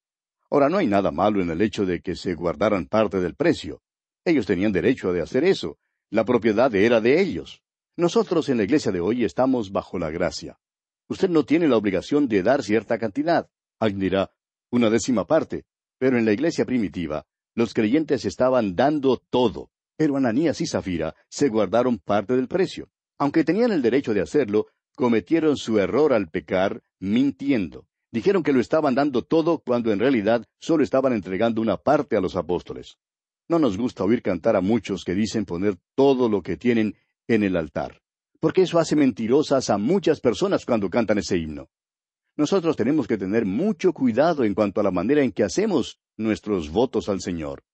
Ahora 0.50 0.68
no 0.70 0.78
hay 0.78 0.86
nada 0.86 1.10
malo 1.10 1.42
en 1.42 1.50
el 1.50 1.60
hecho 1.60 1.84
de 1.84 2.00
que 2.00 2.16
se 2.16 2.34
guardaran 2.34 2.86
parte 2.86 3.20
del 3.20 3.34
precio. 3.34 3.82
Ellos 4.24 4.46
tenían 4.46 4.72
derecho 4.72 5.12
de 5.12 5.20
hacer 5.20 5.44
eso. 5.44 5.78
La 6.10 6.24
propiedad 6.24 6.74
era 6.74 7.00
de 7.00 7.20
ellos. 7.20 7.62
Nosotros 7.96 8.48
en 8.48 8.56
la 8.56 8.64
iglesia 8.64 8.90
de 8.90 9.00
hoy 9.00 9.24
estamos 9.24 9.70
bajo 9.70 9.98
la 9.98 10.10
gracia. 10.10 10.58
Usted 11.08 11.28
no 11.28 11.44
tiene 11.44 11.68
la 11.68 11.76
obligación 11.76 12.28
de 12.28 12.42
dar 12.42 12.62
cierta 12.62 12.98
cantidad. 12.98 13.48
Alguien 13.78 14.26
una 14.70 14.90
décima 14.90 15.26
parte. 15.26 15.64
Pero 15.98 16.16
en 16.18 16.24
la 16.24 16.32
iglesia 16.32 16.64
primitiva, 16.64 17.26
los 17.54 17.74
creyentes 17.74 18.24
estaban 18.24 18.74
dando 18.74 19.18
todo. 19.30 19.70
Pero 19.98 20.16
Ananías 20.16 20.60
y 20.60 20.66
Zafira 20.68 21.16
se 21.28 21.48
guardaron 21.48 21.98
parte 21.98 22.36
del 22.36 22.46
precio. 22.46 22.88
Aunque 23.18 23.42
tenían 23.42 23.72
el 23.72 23.82
derecho 23.82 24.14
de 24.14 24.20
hacerlo, 24.20 24.68
cometieron 24.94 25.56
su 25.56 25.80
error 25.80 26.12
al 26.12 26.30
pecar 26.30 26.84
mintiendo. 27.00 27.88
Dijeron 28.12 28.44
que 28.44 28.52
lo 28.52 28.60
estaban 28.60 28.94
dando 28.94 29.22
todo 29.22 29.58
cuando 29.58 29.92
en 29.92 29.98
realidad 29.98 30.44
solo 30.60 30.84
estaban 30.84 31.14
entregando 31.14 31.60
una 31.60 31.78
parte 31.78 32.16
a 32.16 32.20
los 32.20 32.36
apóstoles. 32.36 32.96
No 33.48 33.58
nos 33.58 33.76
gusta 33.76 34.04
oír 34.04 34.22
cantar 34.22 34.54
a 34.54 34.60
muchos 34.60 35.02
que 35.04 35.14
dicen 35.14 35.44
poner 35.44 35.76
todo 35.96 36.28
lo 36.28 36.42
que 36.42 36.56
tienen 36.56 36.94
en 37.26 37.42
el 37.42 37.56
altar, 37.56 38.00
porque 38.38 38.62
eso 38.62 38.78
hace 38.78 38.94
mentirosas 38.94 39.68
a 39.68 39.78
muchas 39.78 40.20
personas 40.20 40.64
cuando 40.64 40.88
cantan 40.90 41.18
ese 41.18 41.38
himno. 41.38 41.70
Nosotros 42.36 42.76
tenemos 42.76 43.08
que 43.08 43.18
tener 43.18 43.44
mucho 43.44 43.92
cuidado 43.92 44.44
en 44.44 44.54
cuanto 44.54 44.80
a 44.80 44.84
la 44.84 44.92
manera 44.92 45.24
en 45.24 45.32
que 45.32 45.42
hacemos 45.42 45.98
nuestros 46.16 46.70
votos 46.70 47.08
al 47.08 47.20
Señor. 47.20 47.64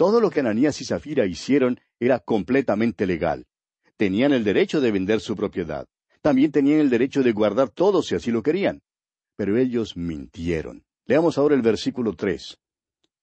Todo 0.00 0.18
lo 0.18 0.30
que 0.30 0.40
Ananías 0.40 0.80
y 0.80 0.86
Zafira 0.86 1.26
hicieron 1.26 1.78
era 1.98 2.20
completamente 2.20 3.06
legal. 3.06 3.46
Tenían 3.98 4.32
el 4.32 4.44
derecho 4.44 4.80
de 4.80 4.90
vender 4.90 5.20
su 5.20 5.36
propiedad. 5.36 5.86
También 6.22 6.52
tenían 6.52 6.80
el 6.80 6.88
derecho 6.88 7.22
de 7.22 7.32
guardar 7.32 7.68
todo 7.68 8.00
si 8.00 8.14
así 8.14 8.30
lo 8.30 8.42
querían. 8.42 8.80
Pero 9.36 9.58
ellos 9.58 9.98
mintieron. 9.98 10.84
Leamos 11.04 11.36
ahora 11.36 11.54
el 11.54 11.60
versículo 11.60 12.14
tres. 12.14 12.56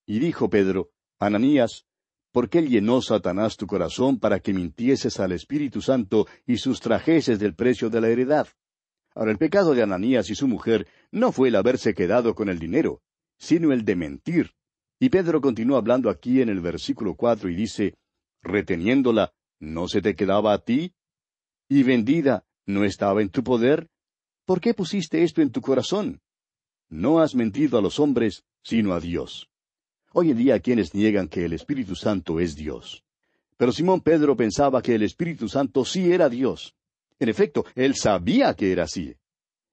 Y 0.05 0.19
dijo 0.19 0.51
Pedro, 0.51 0.91
Ananías, 1.17 1.88
¿por 2.31 2.48
qué 2.48 2.62
llenó 2.62 3.01
Satanás 3.01 3.57
tu 3.57 3.65
corazón 3.65 4.19
para 4.19 4.39
que 4.39 4.53
mintieses 4.53 5.19
al 5.19 5.31
Espíritu 5.31 5.81
Santo 5.81 6.27
y 6.46 6.57
sustrajeses 6.57 7.39
del 7.39 7.55
precio 7.55 7.89
de 7.89 8.01
la 8.01 8.10
heredad? 8.10 8.50
Ahora 9.15 9.31
el 9.31 9.39
pecado 9.39 9.74
de 9.74 9.81
Ananías 9.81 10.29
y 10.29 10.36
su 10.36 10.48
mujer 10.48 10.88
no 11.10 11.31
fue 11.31 11.48
el 11.48 11.55
haberse 11.55 11.96
quedado 11.96 12.36
con 12.36 12.50
el 12.50 12.60
dinero, 12.60 13.01
sino 13.39 13.74
el 13.74 13.84
de 13.84 13.96
mentir. 13.96 14.57
Y 15.00 15.10
Pedro 15.10 15.42
continúa 15.42 15.77
hablando 15.77 16.10
aquí 16.10 16.42
en 16.42 16.50
el 16.50 16.60
versículo 16.60 17.16
cuatro 17.16 17.50
y 17.50 17.56
dice, 17.56 17.96
reteniéndola, 18.42 19.34
¿no 19.60 19.88
se 19.88 20.01
te 20.01 20.16
quedaba 20.16 20.54
a 20.54 20.60
ti? 20.60 20.94
¿Y 21.70 21.84
vendida, 21.84 22.46
no 22.66 22.84
estaba 22.84 23.22
en 23.22 23.30
tu 23.30 23.44
poder? 23.44 23.89
¿Por 24.46 24.62
qué 24.62 24.74
pusiste 24.74 25.24
esto 25.24 25.42
en 25.42 25.51
tu 25.51 25.62
corazón? 25.62 26.22
No 26.89 27.20
has 27.20 27.36
mentido 27.36 27.77
a 27.77 27.82
los 27.82 28.00
hombres, 28.00 28.44
sino 28.63 28.94
a 28.94 29.00
Dios. 29.00 29.50
Hoy 30.13 30.32
en 30.32 30.38
día 30.38 30.60
quienes 30.60 30.96
niegan 30.96 31.27
que 31.27 31.46
el 31.46 31.54
Espíritu 31.54 31.96
Santo 31.96 32.39
es 32.39 32.56
Dios. 32.56 33.04
Pero 33.58 33.72
Simón 33.72 34.01
Pedro 34.01 34.36
pensaba 34.36 34.82
que 34.82 34.96
el 34.96 35.04
Espíritu 35.04 35.50
Santo 35.50 35.84
sí 35.84 36.12
era 36.12 36.30
Dios. 36.30 36.75
En 37.20 37.30
efecto, 37.30 37.66
él 37.75 37.96
sabía 37.96 38.54
que 38.54 38.72
era 38.72 38.84
así. 38.84 39.16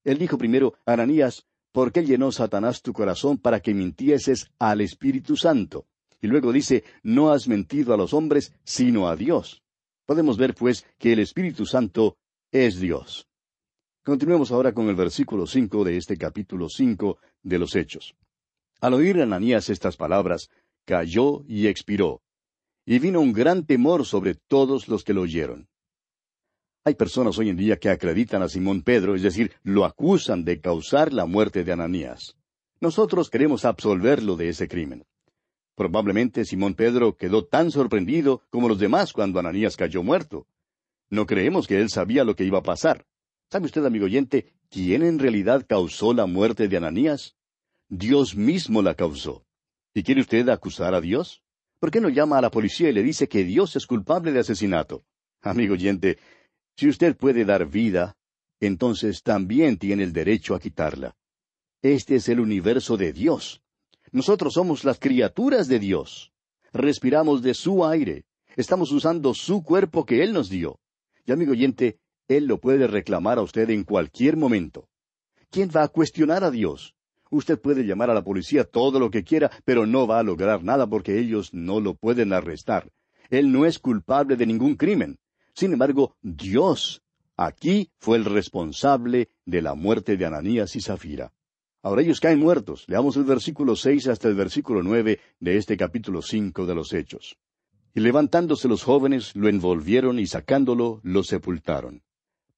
Él 0.02 0.19
dijo 0.19 0.37
primero, 0.37 0.75
Ananías, 0.85 1.47
¿por 1.75 1.90
qué 1.90 2.04
llenó 2.04 2.31
Satanás 2.31 2.83
tu 2.83 2.93
corazón 2.93 3.37
para 3.37 3.59
que 3.59 3.75
mintieses 3.75 4.49
al 4.61 4.81
Espíritu 4.81 5.37
Santo? 5.37 5.88
Y 6.23 6.28
luego 6.28 6.52
dice, 6.52 6.85
no 7.02 7.33
has 7.33 7.49
mentido 7.49 7.93
a 7.93 7.97
los 7.97 8.14
hombres, 8.14 8.54
sino 8.62 9.09
a 9.09 9.16
Dios. 9.16 9.64
Podemos 10.07 10.38
ver, 10.38 10.54
pues, 10.54 10.87
que 10.99 11.12
el 11.12 11.19
Espíritu 11.19 11.66
Santo 11.66 12.16
es 12.52 12.78
Dios. 12.78 13.26
Continuemos 14.04 14.52
ahora 14.52 14.73
con 14.73 14.88
el 14.88 14.95
versículo 14.95 15.49
cinco 15.49 15.83
de 15.83 15.97
este 15.97 16.16
capítulo 16.16 16.69
cinco 16.69 17.19
de 17.43 17.59
los 17.59 17.75
Hechos. 17.75 18.14
Al 18.81 18.95
oír 18.95 19.21
Ananías 19.21 19.69
estas 19.69 19.97
palabras, 19.97 20.50
cayó 20.85 21.43
y 21.49 21.66
expiró, 21.66 22.23
y 22.87 23.00
vino 23.00 23.21
un 23.21 23.33
gran 23.33 23.66
temor 23.66 24.07
sobre 24.07 24.37
todos 24.37 24.87
los 24.87 25.02
que 25.02 25.14
lo 25.14 25.23
oyeron. 25.23 25.66
Hay 26.87 26.97
personas 26.97 27.38
hoy 27.38 27.49
en 27.49 27.57
día 27.57 27.79
que 27.79 27.88
acreditan 27.88 28.43
a 28.43 28.49
Simón 28.49 28.83
Pedro, 28.83 29.14
es 29.14 29.23
decir, 29.23 29.53
lo 29.62 29.87
acusan 29.87 30.45
de 30.45 30.61
causar 30.61 31.14
la 31.14 31.25
muerte 31.25 31.64
de 31.64 31.73
Ananías. 31.73 32.37
Nosotros 32.79 33.31
queremos 33.31 33.64
absolverlo 33.64 34.37
de 34.37 34.50
ese 34.50 34.69
crimen. 34.69 35.07
Probablemente 35.75 36.45
Simón 36.45 36.75
Pedro 36.75 37.17
quedó 37.17 37.47
tan 37.47 37.71
sorprendido 37.71 38.43
como 38.50 38.69
los 38.69 38.79
demás 38.79 39.14
cuando 39.14 39.41
Ananías 39.41 39.79
cayó 39.79 40.03
muerto. 40.03 40.47
No 41.09 41.25
creemos 41.25 41.67
que 41.67 41.81
él 41.81 41.88
sabía 41.88 42.23
lo 42.23 42.37
que 42.37 42.45
iba 42.45 42.59
a 42.59 42.62
pasar. 42.62 43.07
¿Sabe 43.50 43.64
usted, 43.64 43.87
amigo 43.87 44.05
oyente, 44.05 44.53
quién 44.69 45.03
en 45.03 45.19
realidad 45.19 45.64
causó 45.67 46.12
la 46.12 46.26
muerte 46.26 46.69
de 46.69 46.76
Ananías? 46.76 47.35
Dios 47.88 48.37
mismo 48.37 48.83
la 48.83 48.95
causó. 48.95 49.47
¿Y 49.95 50.03
quiere 50.03 50.21
usted 50.21 50.47
acusar 50.50 50.95
a 50.95 51.00
Dios? 51.00 51.43
¿Por 51.81 51.91
qué 51.91 52.03
no 52.03 52.11
llama 52.11 52.37
a 52.37 52.43
la 52.43 52.50
policía 52.50 52.91
y 52.91 52.93
le 52.93 53.03
dice 53.03 53.26
que 53.26 53.43
Dios 53.43 53.75
es 53.75 53.87
culpable 53.87 54.33
de 54.33 54.41
asesinato? 54.41 55.07
Amigo 55.41 55.75
oyente, 55.75 56.19
si 56.76 56.88
usted 56.88 57.16
puede 57.16 57.45
dar 57.45 57.66
vida, 57.69 58.16
entonces 58.61 59.23
también 59.23 59.78
tiene 59.78 60.02
el 60.02 60.12
derecho 60.12 60.54
a 60.54 60.61
quitarla. 60.61 61.16
Este 61.83 62.16
es 62.16 62.28
el 62.28 62.40
universo 62.40 62.97
de 62.97 63.12
Dios. 63.12 63.62
Nosotros 64.11 64.54
somos 64.54 64.85
las 64.85 64.99
criaturas 64.99 65.69
de 65.69 65.78
Dios. 65.78 66.33
Respiramos 66.73 67.43
de 67.43 67.54
su 67.54 67.85
aire. 67.85 68.25
Estamos 68.57 68.90
usando 68.93 69.35
su 69.35 69.62
cuerpo 69.62 70.04
que 70.04 70.23
Él 70.23 70.33
nos 70.33 70.49
dio. 70.49 70.78
Y 71.26 71.33
amigo 71.33 71.52
oyente, 71.52 71.99
Él 72.28 72.47
lo 72.47 72.59
puede 72.59 72.87
reclamar 72.87 73.38
a 73.38 73.43
usted 73.43 73.71
en 73.71 73.85
cualquier 73.85 74.37
momento. 74.37 74.88
¿Quién 75.50 75.71
va 75.75 75.85
a 75.85 75.88
cuestionar 75.88 76.43
a 76.43 76.50
Dios? 76.50 76.95
Usted 77.31 77.61
puede 77.61 77.85
llamar 77.85 78.11
a 78.11 78.14
la 78.14 78.23
policía 78.23 78.64
todo 78.64 78.99
lo 78.99 79.11
que 79.11 79.25
quiera, 79.25 79.50
pero 79.64 79.87
no 79.87 80.07
va 80.07 80.21
a 80.21 80.23
lograr 80.23 80.62
nada 80.62 80.87
porque 80.87 81.19
ellos 81.19 81.52
no 81.52 81.81
lo 81.81 81.95
pueden 81.95 82.33
arrestar. 82.33 82.90
Él 83.31 83.52
no 83.52 83.66
es 83.66 83.78
culpable 83.78 84.37
de 84.37 84.47
ningún 84.47 84.76
crimen. 84.76 85.19
Sin 85.54 85.73
embargo, 85.73 86.16
Dios 86.20 87.02
aquí 87.37 87.90
fue 87.99 88.16
el 88.16 88.25
responsable 88.25 89.28
de 89.44 89.62
la 89.62 89.75
muerte 89.75 90.16
de 90.16 90.26
Ananías 90.26 90.75
y 90.76 90.80
Zafira. 90.80 91.32
Ahora 91.82 92.02
ellos 92.02 92.20
caen 92.20 92.40
muertos. 92.40 92.84
Leamos 92.88 93.16
el 93.16 93.25
versículo 93.25 93.76
seis 93.76 94.08
hasta 94.08 94.28
el 94.28 94.34
versículo 94.34 94.82
nueve 94.82 95.20
de 95.38 95.56
este 95.56 95.76
capítulo 95.76 96.23
cinco 96.23 96.66
de 96.66 96.75
los 96.75 96.92
Hechos. 96.92 97.37
Y 97.94 98.00
levantándose 98.00 98.66
los 98.66 98.82
jóvenes, 98.82 99.37
lo 99.37 99.49
envolvieron 99.49 100.18
y 100.18 100.26
sacándolo, 100.26 101.00
lo 101.04 101.23
sepultaron. 101.23 102.02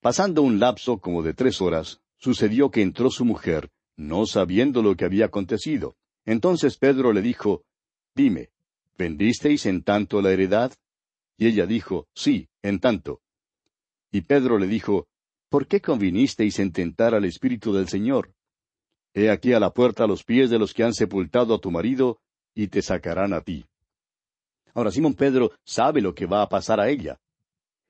Pasando 0.00 0.42
un 0.42 0.58
lapso 0.58 0.98
como 0.98 1.22
de 1.22 1.34
tres 1.34 1.60
horas, 1.60 2.00
sucedió 2.16 2.70
que 2.70 2.80
entró 2.80 3.10
su 3.10 3.24
mujer, 3.24 3.68
no 3.96 4.24
sabiendo 4.24 4.82
lo 4.82 4.96
que 4.96 5.04
había 5.04 5.26
acontecido. 5.26 5.96
Entonces 6.24 6.78
Pedro 6.78 7.12
le 7.12 7.20
dijo, 7.20 7.64
Dime, 8.14 8.50
¿vendisteis 8.96 9.66
en 9.66 9.82
tanto 9.82 10.22
la 10.22 10.32
heredad? 10.32 10.72
Y 11.37 11.47
ella 11.47 11.66
dijo, 11.66 12.09
Sí, 12.14 12.49
en 12.62 12.81
tanto. 12.81 13.21
Y 14.11 14.23
Pedro 14.23 14.59
le 14.59 14.66
dijo, 14.66 15.09
¿Por 15.49 15.66
qué 15.66 15.81
convinisteis 15.81 16.59
en 16.59 16.73
tentar 16.73 17.14
al 17.14 17.25
Espíritu 17.25 17.73
del 17.73 17.88
Señor? 17.88 18.33
He 19.14 19.31
aquí 19.31 19.52
a 19.52 19.61
la 19.61 19.71
puerta 19.71 20.05
a 20.05 20.07
los 20.07 20.25
pies 20.25 20.50
de 20.50 20.59
los 20.59 20.75
que 20.75 20.85
han 20.85 20.93
sepultado 20.93 21.55
a 21.55 21.61
tu 21.61 21.71
marido, 21.71 22.21
y 22.55 22.69
te 22.69 22.83
sacarán 22.83 23.33
a 23.33 23.40
ti. 23.40 23.64
Ahora 24.75 24.90
Simón 24.90 25.14
Pedro 25.14 25.52
sabe 25.64 26.00
lo 26.00 26.14
que 26.14 26.26
va 26.26 26.43
a 26.43 26.49
pasar 26.49 26.81
a 26.81 26.88
ella. 26.88 27.19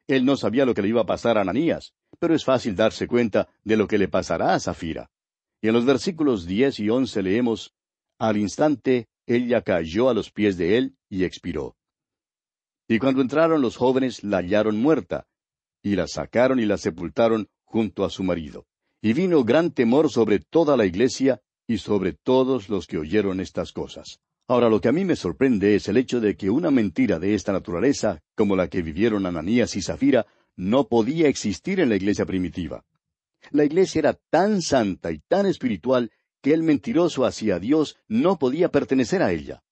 Él 0.06 0.24
no 0.24 0.36
sabía 0.36 0.64
lo 0.64 0.74
que 0.74 0.82
le 0.82 0.88
iba 0.88 1.00
a 1.00 1.06
pasar 1.06 1.36
a 1.36 1.40
Ananías, 1.40 1.92
pero 2.20 2.34
es 2.34 2.44
fácil 2.44 2.76
darse 2.76 3.08
cuenta 3.08 3.48
de 3.64 3.76
lo 3.76 3.88
que 3.88 3.98
le 3.98 4.08
pasará 4.08 4.54
a 4.54 4.60
Zafira. 4.60 5.10
Y 5.60 5.68
en 5.68 5.74
los 5.74 5.84
versículos 5.84 6.46
diez 6.46 6.78
y 6.78 6.90
once 6.90 7.22
leemos, 7.22 7.72
Al 8.18 8.36
instante 8.36 9.08
ella 9.26 9.62
cayó 9.62 10.08
a 10.08 10.14
los 10.14 10.30
pies 10.30 10.56
de 10.56 10.78
él 10.78 10.96
y 11.08 11.24
expiró. 11.24 11.76
Y 12.88 12.98
cuando 12.98 13.20
entraron 13.20 13.60
los 13.60 13.76
jóvenes 13.76 14.22
la 14.22 14.38
hallaron 14.38 14.76
muerta, 14.76 15.26
y 15.82 15.96
la 15.96 16.06
sacaron 16.06 16.60
y 16.60 16.66
la 16.66 16.78
sepultaron 16.78 17.48
junto 17.64 18.04
a 18.04 18.10
su 18.10 18.22
marido. 18.22 18.66
Y 19.02 19.12
vino 19.12 19.44
gran 19.44 19.70
temor 19.72 20.10
sobre 20.10 20.38
toda 20.38 20.76
la 20.76 20.86
iglesia 20.86 21.40
y 21.66 21.78
sobre 21.78 22.12
todos 22.12 22.68
los 22.68 22.86
que 22.86 22.98
oyeron 22.98 23.40
estas 23.40 23.72
cosas. 23.72 24.20
Ahora 24.48 24.68
lo 24.68 24.80
que 24.80 24.88
a 24.88 24.92
mí 24.92 25.04
me 25.04 25.16
sorprende 25.16 25.74
es 25.74 25.88
el 25.88 25.96
hecho 25.96 26.20
de 26.20 26.36
que 26.36 26.50
una 26.50 26.70
mentira 26.70 27.18
de 27.18 27.34
esta 27.34 27.52
naturaleza, 27.52 28.20
como 28.36 28.54
la 28.54 28.68
que 28.68 28.82
vivieron 28.82 29.26
Ananías 29.26 29.74
y 29.76 29.82
Zafira, 29.82 30.26
no 30.56 30.88
podía 30.88 31.28
existir 31.28 31.80
en 31.80 31.88
la 31.88 31.96
iglesia 31.96 32.24
primitiva. 32.24 32.84
La 33.50 33.64
iglesia 33.64 33.98
era 33.98 34.18
tan 34.30 34.62
santa 34.62 35.10
y 35.10 35.18
tan 35.18 35.46
espiritual 35.46 36.10
que 36.40 36.54
el 36.54 36.62
mentiroso 36.62 37.24
hacia 37.24 37.58
Dios 37.58 37.96
no 38.08 38.38
podía 38.38 38.70
pertenecer 38.70 39.22
a 39.22 39.32
ella. 39.32 39.62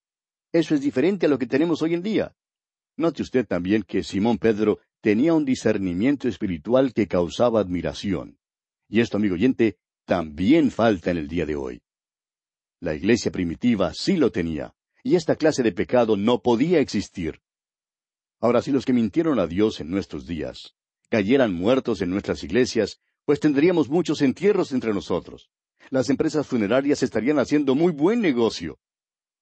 Eso 0.52 0.74
es 0.74 0.80
diferente 0.80 1.26
a 1.26 1.28
lo 1.28 1.38
que 1.38 1.46
tenemos 1.46 1.82
hoy 1.82 1.94
en 1.94 2.02
día. 2.02 2.34
Note 2.96 3.22
usted 3.22 3.46
también 3.46 3.82
que 3.82 4.02
Simón 4.02 4.38
Pedro 4.38 4.78
tenía 5.00 5.34
un 5.34 5.44
discernimiento 5.44 6.28
espiritual 6.28 6.92
que 6.94 7.08
causaba 7.08 7.60
admiración. 7.60 8.38
Y 8.88 9.00
esto, 9.00 9.16
amigo 9.16 9.34
oyente, 9.34 9.78
también 10.04 10.70
falta 10.70 11.10
en 11.10 11.18
el 11.18 11.28
día 11.28 11.46
de 11.46 11.56
hoy. 11.56 11.82
La 12.80 12.94
iglesia 12.94 13.32
primitiva 13.32 13.92
sí 13.94 14.16
lo 14.16 14.30
tenía, 14.30 14.74
y 15.02 15.16
esta 15.16 15.36
clase 15.36 15.62
de 15.62 15.72
pecado 15.72 16.16
no 16.16 16.40
podía 16.42 16.80
existir. 16.80 17.40
Ahora, 18.40 18.62
si 18.62 18.70
los 18.70 18.84
que 18.84 18.92
mintieron 18.92 19.38
a 19.38 19.46
Dios 19.46 19.80
en 19.80 19.90
nuestros 19.90 20.26
días 20.26 20.74
cayeran 21.08 21.52
muertos 21.52 22.00
en 22.02 22.10
nuestras 22.10 22.42
iglesias, 22.44 23.00
pues 23.24 23.40
tendríamos 23.40 23.88
muchos 23.88 24.20
entierros 24.22 24.72
entre 24.72 24.92
nosotros. 24.92 25.50
Las 25.90 26.10
empresas 26.10 26.46
funerarias 26.46 27.02
estarían 27.02 27.38
haciendo 27.38 27.74
muy 27.74 27.92
buen 27.92 28.20
negocio. 28.20 28.78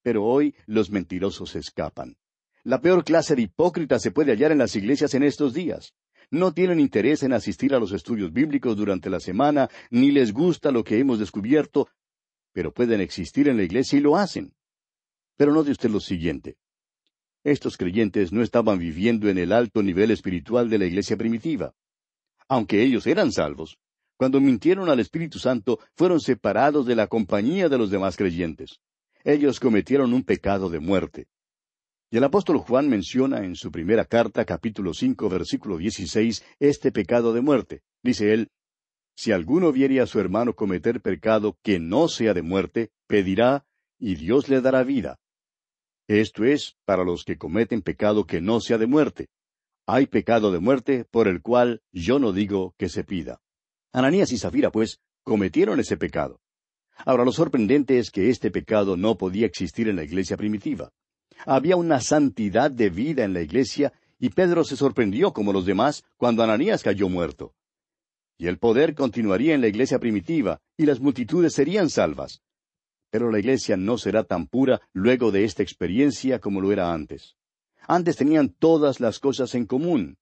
Pero 0.03 0.25
hoy 0.25 0.55
los 0.67 0.91
mentirosos 0.91 1.55
escapan. 1.57 2.17
La 2.65 2.81
peor 2.81 3.03
clase 3.05 3.35
de 3.35 3.43
hipócritas 3.43 4.03
se 4.03 4.13
puede 4.13 4.33
hallar 4.33 4.53
en 4.53 4.59
las 4.59 4.77
iglesias 4.77 5.15
en 5.15 5.25
estos 5.25 5.53
días. 5.53 5.95
No 6.31 6.53
tienen 6.53 6.79
interés 6.79 7.25
en 7.25 7.33
asistir 7.33 7.75
a 7.75 7.81
los 7.81 7.93
estudios 7.93 8.33
bíblicos 8.33 8.77
durante 8.77 9.11
la 9.11 9.19
semana, 9.19 9.69
ni 9.91 10.13
les 10.13 10.33
gusta 10.33 10.71
lo 10.71 10.85
que 10.85 10.99
hemos 10.99 11.19
descubierto, 11.19 11.89
pero 12.53 12.73
pueden 12.73 13.01
existir 13.01 13.49
en 13.49 13.57
la 13.57 13.65
iglesia 13.65 13.99
y 13.99 14.03
lo 14.03 14.17
hacen. 14.17 14.55
Pero 15.37 15.53
note 15.53 15.73
usted 15.73 15.91
lo 15.91 15.99
siguiente. 15.99 16.57
Estos 17.43 17.77
creyentes 17.77 18.33
no 18.33 18.43
estaban 18.43 18.79
viviendo 18.79 19.29
en 19.29 19.39
el 19.39 19.53
alto 19.53 19.83
nivel 19.83 20.13
espiritual 20.13 20.71
de 20.71 20.79
la 20.79 20.87
iglesia 20.87 21.17
primitiva. 21.17 21.75
Aunque 22.49 22.83
ellos 22.83 23.07
eran 23.09 23.33
salvos, 23.33 23.79
cuando 24.17 24.41
mintieron 24.41 24.89
al 24.89 25.01
Espíritu 25.01 25.41
Santo 25.41 25.81
fueron 25.97 26.21
separados 26.21 26.87
de 26.87 26.95
la 26.95 27.09
compañía 27.09 27.69
de 27.69 27.79
los 27.79 27.91
demás 27.91 28.17
creyentes. 28.17 28.79
Ellos 29.25 29.59
cometieron 29.59 30.15
un 30.15 30.23
pecado 30.23 30.71
de 30.71 30.79
muerte. 30.79 31.27
Y 32.13 32.19
el 32.19 32.25
apóstol 32.25 32.59
Juan 32.59 32.91
menciona 32.91 33.43
en 33.43 33.57
su 33.57 33.73
primera 33.73 34.05
carta, 34.05 34.45
capítulo 34.45 34.93
cinco, 34.93 35.31
versículo 35.31 35.79
dieciséis, 35.79 36.45
este 36.61 36.93
pecado 36.93 37.33
de 37.33 37.41
muerte. 37.41 37.81
Dice 38.03 38.35
él, 38.35 38.51
si 39.17 39.33
alguno 39.33 39.73
viere 39.73 39.99
a 39.99 40.07
su 40.07 40.21
hermano 40.21 40.55
cometer 40.55 41.01
pecado 41.01 41.57
que 41.63 41.81
no 41.81 42.09
sea 42.09 42.35
de 42.35 42.43
muerte, 42.43 42.91
pedirá, 43.07 43.65
y 43.99 44.17
Dios 44.17 44.51
le 44.51 44.61
dará 44.61 44.83
vida. 44.83 45.21
Esto 46.07 46.45
es 46.45 46.77
para 46.85 47.03
los 47.03 47.25
que 47.25 47.39
cometen 47.39 47.81
pecado 47.81 48.27
que 48.27 48.43
no 48.43 48.61
sea 48.61 48.77
de 48.77 48.87
muerte. 48.87 49.29
Hay 49.87 50.07
pecado 50.07 50.53
de 50.53 50.59
muerte 50.59 51.07
por 51.11 51.29
el 51.29 51.41
cual 51.41 51.81
yo 51.93 52.19
no 52.19 52.35
digo 52.35 52.75
que 52.77 52.91
se 52.91 53.05
pida. 53.05 53.41
Ananías 53.91 54.33
y 54.33 54.37
Zafira, 54.37 54.71
pues, 54.71 55.01
cometieron 55.23 55.81
ese 55.81 55.97
pecado. 55.97 56.43
Ahora 57.07 57.25
lo 57.25 57.33
sorprendente 57.33 57.99
es 57.99 58.11
que 58.11 58.29
este 58.29 58.51
pecado 58.51 58.99
no 58.99 59.17
podía 59.17 59.47
existir 59.47 59.89
en 59.89 59.97
la 59.97 60.05
iglesia 60.05 60.37
primitiva. 60.37 60.93
Había 61.47 61.77
una 61.77 62.01
santidad 62.01 62.71
de 62.71 62.91
vida 62.91 63.25
en 63.25 63.35
la 63.35 63.43
iglesia 63.43 63.93
y 64.19 64.31
Pedro 64.31 64.65
se 64.65 64.77
sorprendió 64.77 65.33
como 65.33 65.53
los 65.53 65.67
demás 65.67 66.05
cuando 66.17 66.43
Ananías 66.43 66.83
cayó 66.83 67.09
muerto 67.09 67.55
y 68.43 68.49
el 68.49 68.59
poder 68.59 68.97
continuaría 68.97 69.55
en 69.55 69.61
la 69.61 69.69
iglesia 69.69 70.01
primitiva, 70.01 70.61
y 70.77 70.85
las 70.85 70.99
multitudes 70.99 71.53
serían 71.53 71.89
salvas. 71.89 72.43
Pero 73.09 73.31
la 73.31 73.39
iglesia 73.39 73.77
no 73.77 73.99
será 73.99 74.25
tan 74.25 74.49
pura 74.49 74.81
luego 74.93 75.31
de 75.31 75.45
esta 75.45 75.63
experiencia 75.63 76.41
como 76.41 76.61
lo 76.61 76.73
era 76.73 76.93
antes. 76.93 77.37
Antes 77.87 78.17
tenían 78.17 78.49
todas 78.49 78.99
las 78.99 79.21
cosas 79.21 79.55
en 79.55 79.65
común. 79.65 80.17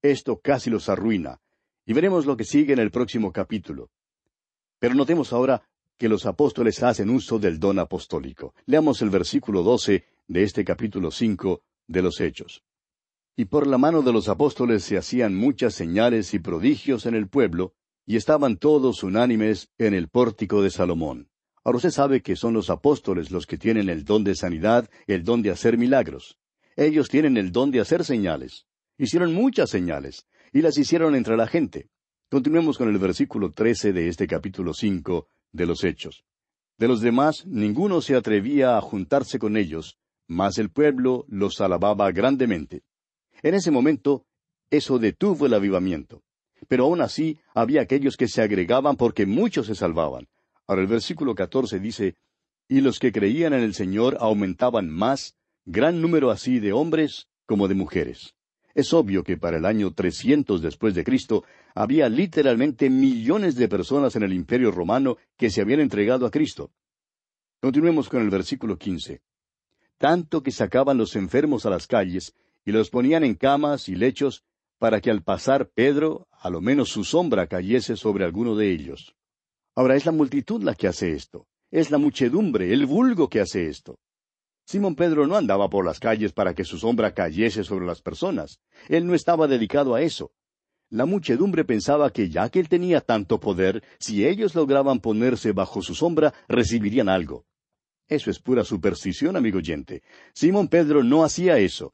Esto 0.00 0.40
casi 0.40 0.70
los 0.70 0.88
arruina. 0.88 1.38
Y 1.84 1.92
veremos 1.92 2.24
lo 2.24 2.38
que 2.38 2.44
sigue 2.44 2.72
en 2.72 2.78
el 2.78 2.90
próximo 2.90 3.30
capítulo. 3.30 3.90
Pero 4.78 4.94
notemos 4.94 5.34
ahora 5.34 5.60
que 5.98 6.08
los 6.08 6.24
apóstoles 6.24 6.82
hacen 6.82 7.10
uso 7.10 7.38
del 7.38 7.60
don 7.60 7.78
apostólico. 7.78 8.54
Leamos 8.64 9.02
el 9.02 9.10
versículo 9.10 9.62
doce 9.62 10.06
de 10.28 10.42
este 10.42 10.64
capítulo 10.64 11.10
cinco 11.10 11.62
de 11.86 12.02
los 12.02 12.20
Hechos. 12.20 12.62
Y 13.36 13.46
por 13.46 13.66
la 13.66 13.78
mano 13.78 14.02
de 14.02 14.12
los 14.12 14.28
apóstoles 14.28 14.82
se 14.82 14.96
hacían 14.96 15.34
muchas 15.34 15.74
señales 15.74 16.32
y 16.34 16.38
prodigios 16.38 17.06
en 17.06 17.14
el 17.14 17.28
pueblo, 17.28 17.74
y 18.06 18.16
estaban 18.16 18.56
todos 18.56 19.02
unánimes 19.02 19.70
en 19.78 19.94
el 19.94 20.08
pórtico 20.08 20.62
de 20.62 20.70
Salomón. 20.70 21.28
Ahora 21.64 21.76
usted 21.76 21.90
sabe 21.90 22.22
que 22.22 22.36
son 22.36 22.54
los 22.54 22.70
apóstoles 22.70 23.30
los 23.30 23.46
que 23.46 23.58
tienen 23.58 23.88
el 23.88 24.04
don 24.04 24.24
de 24.24 24.34
sanidad, 24.34 24.88
el 25.06 25.24
don 25.24 25.42
de 25.42 25.50
hacer 25.50 25.76
milagros. 25.76 26.38
Ellos 26.76 27.08
tienen 27.08 27.36
el 27.36 27.52
don 27.52 27.70
de 27.70 27.80
hacer 27.80 28.04
señales. 28.04 28.66
Hicieron 28.98 29.34
muchas 29.34 29.70
señales, 29.70 30.26
y 30.52 30.62
las 30.62 30.78
hicieron 30.78 31.14
entre 31.14 31.36
la 31.36 31.46
gente. 31.46 31.88
Continuemos 32.30 32.78
con 32.78 32.88
el 32.88 32.98
versículo 32.98 33.52
trece 33.52 33.92
de 33.92 34.08
este 34.08 34.26
capítulo 34.26 34.74
cinco 34.74 35.28
de 35.52 35.66
los 35.66 35.84
Hechos. 35.84 36.24
De 36.78 36.88
los 36.88 37.00
demás 37.00 37.44
ninguno 37.46 38.00
se 38.00 38.14
atrevía 38.14 38.76
a 38.76 38.80
juntarse 38.80 39.38
con 39.38 39.56
ellos, 39.56 39.98
mas 40.28 40.58
el 40.58 40.70
pueblo 40.70 41.24
los 41.28 41.60
alababa 41.60 42.10
grandemente. 42.12 42.82
En 43.42 43.54
ese 43.54 43.70
momento, 43.70 44.24
eso 44.70 44.98
detuvo 44.98 45.46
el 45.46 45.54
avivamiento. 45.54 46.22
Pero 46.68 46.84
aún 46.84 47.00
así, 47.00 47.38
había 47.54 47.82
aquellos 47.82 48.16
que 48.16 48.28
se 48.28 48.42
agregaban 48.42 48.96
porque 48.96 49.26
muchos 49.26 49.66
se 49.66 49.74
salvaban. 49.74 50.28
Ahora 50.66 50.82
el 50.82 50.88
versículo 50.88 51.34
catorce 51.34 51.78
dice, 51.78 52.16
Y 52.68 52.80
los 52.80 52.98
que 52.98 53.12
creían 53.12 53.52
en 53.52 53.62
el 53.62 53.74
Señor 53.74 54.16
aumentaban 54.20 54.88
más, 54.90 55.36
gran 55.64 56.00
número 56.00 56.30
así 56.30 56.58
de 56.58 56.72
hombres 56.72 57.28
como 57.46 57.68
de 57.68 57.74
mujeres. 57.74 58.34
Es 58.74 58.92
obvio 58.92 59.22
que 59.22 59.36
para 59.36 59.56
el 59.56 59.64
año 59.64 59.94
trescientos 59.94 60.60
después 60.60 60.94
de 60.94 61.04
Cristo 61.04 61.44
había 61.74 62.08
literalmente 62.08 62.90
millones 62.90 63.54
de 63.54 63.68
personas 63.68 64.16
en 64.16 64.22
el 64.22 64.32
Imperio 64.32 64.70
romano 64.70 65.16
que 65.36 65.50
se 65.50 65.62
habían 65.62 65.80
entregado 65.80 66.26
a 66.26 66.30
Cristo. 66.30 66.70
Continuemos 67.60 68.08
con 68.08 68.22
el 68.22 68.30
versículo 68.30 68.76
quince. 68.76 69.22
Tanto 69.98 70.42
que 70.42 70.50
sacaban 70.50 70.98
los 70.98 71.16
enfermos 71.16 71.64
a 71.66 71.70
las 71.70 71.86
calles 71.86 72.34
y 72.64 72.72
los 72.72 72.90
ponían 72.90 73.24
en 73.24 73.34
camas 73.34 73.88
y 73.88 73.94
lechos 73.94 74.44
para 74.78 75.00
que 75.00 75.10
al 75.10 75.22
pasar 75.22 75.70
Pedro, 75.70 76.28
a 76.32 76.50
lo 76.50 76.60
menos 76.60 76.90
su 76.90 77.04
sombra 77.04 77.46
cayese 77.46 77.96
sobre 77.96 78.24
alguno 78.24 78.56
de 78.56 78.70
ellos. 78.70 79.14
Ahora 79.74 79.96
es 79.96 80.04
la 80.04 80.12
multitud 80.12 80.62
la 80.62 80.74
que 80.74 80.88
hace 80.88 81.12
esto, 81.12 81.46
es 81.70 81.90
la 81.90 81.98
muchedumbre, 81.98 82.72
el 82.72 82.86
vulgo 82.86 83.28
que 83.28 83.40
hace 83.40 83.68
esto. 83.68 83.98
Simón 84.66 84.96
Pedro 84.96 85.26
no 85.26 85.36
andaba 85.36 85.70
por 85.70 85.84
las 85.84 86.00
calles 86.00 86.32
para 86.32 86.52
que 86.54 86.64
su 86.64 86.76
sombra 86.78 87.14
cayese 87.14 87.62
sobre 87.64 87.86
las 87.86 88.02
personas, 88.02 88.60
él 88.88 89.06
no 89.06 89.14
estaba 89.14 89.46
dedicado 89.46 89.94
a 89.94 90.02
eso. 90.02 90.32
La 90.90 91.06
muchedumbre 91.06 91.64
pensaba 91.64 92.10
que 92.10 92.28
ya 92.28 92.48
que 92.48 92.60
él 92.60 92.68
tenía 92.68 93.00
tanto 93.00 93.40
poder, 93.40 93.82
si 93.98 94.26
ellos 94.26 94.54
lograban 94.54 95.00
ponerse 95.00 95.52
bajo 95.52 95.82
su 95.82 95.94
sombra, 95.94 96.32
recibirían 96.48 97.08
algo. 97.08 97.44
Eso 98.08 98.30
es 98.30 98.38
pura 98.38 98.62
superstición, 98.62 99.36
amigo 99.36 99.58
oyente. 99.58 100.02
Simón 100.32 100.68
Pedro 100.68 101.02
no 101.02 101.24
hacía 101.24 101.58
eso. 101.58 101.92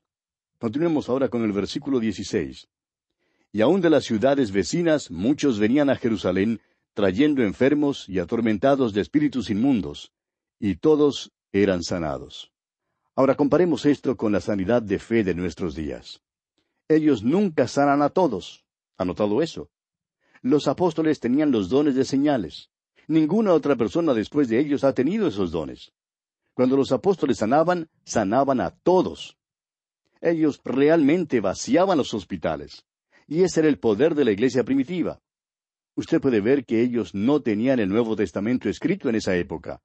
Continuemos 0.59 1.09
ahora 1.09 1.29
con 1.29 1.43
el 1.43 1.53
versículo 1.53 2.01
16. 2.01 2.69
Y 3.53 3.61
aun 3.63 3.81
de 3.81 3.91
las 3.91 4.05
ciudades 4.05 4.53
vecinas 4.53 5.11
muchos 5.11 5.59
venían 5.59 5.91
a 5.91 5.97
Jerusalén, 5.97 6.61
trayendo 6.95 7.43
enfermos 7.43 8.09
y 8.09 8.19
atormentados 8.19 8.93
de 8.93 9.01
espíritus 9.01 9.51
inmundos, 9.51 10.13
y 10.59 10.77
todos 10.77 11.33
eran 11.51 11.83
sanados. 11.83 12.53
Ahora 13.15 13.35
comparemos 13.35 13.87
esto 13.87 14.17
con 14.17 14.33
la 14.33 14.41
sanidad 14.41 14.83
de 14.83 14.99
fe 14.99 15.25
de 15.25 15.35
nuestros 15.35 15.75
días. 15.75 16.23
Ellos 16.89 17.23
nunca 17.23 17.69
sanan 17.69 18.03
a 18.03 18.11
todos. 18.11 18.65
¿Ha 18.99 19.05
notado 19.05 19.43
eso? 19.43 19.71
Los 20.43 20.69
apóstoles 20.69 21.21
tenían 21.21 21.51
los 21.51 21.69
dones 21.69 21.95
de 21.95 22.05
señales. 22.05 22.71
Ninguna 23.07 23.53
otra 23.53 23.77
persona 23.77 24.15
después 24.15 24.49
de 24.49 24.59
ellos 24.61 24.85
ha 24.85 24.93
tenido 24.93 25.27
esos 25.27 25.51
dones. 25.51 25.93
Cuando 26.55 26.77
los 26.77 26.93
apóstoles 26.93 27.39
sanaban, 27.39 27.89
sanaban 28.05 28.61
a 28.61 28.71
todos. 28.71 29.39
Ellos 30.21 30.61
realmente 30.65 31.41
vaciaban 31.41 31.99
los 31.99 32.13
hospitales. 32.15 32.85
Y 33.27 33.43
ese 33.43 33.61
era 33.61 33.69
el 33.69 33.79
poder 33.79 34.15
de 34.15 34.25
la 34.25 34.33
iglesia 34.33 34.65
primitiva. 34.65 35.21
Usted 35.95 36.21
puede 36.21 36.41
ver 36.41 36.65
que 36.65 36.83
ellos 36.83 37.15
no 37.15 37.43
tenían 37.43 37.79
el 37.79 37.89
Nuevo 37.89 38.17
Testamento 38.17 38.69
escrito 38.69 39.09
en 39.09 39.17
esa 39.17 39.37
época. 39.37 39.83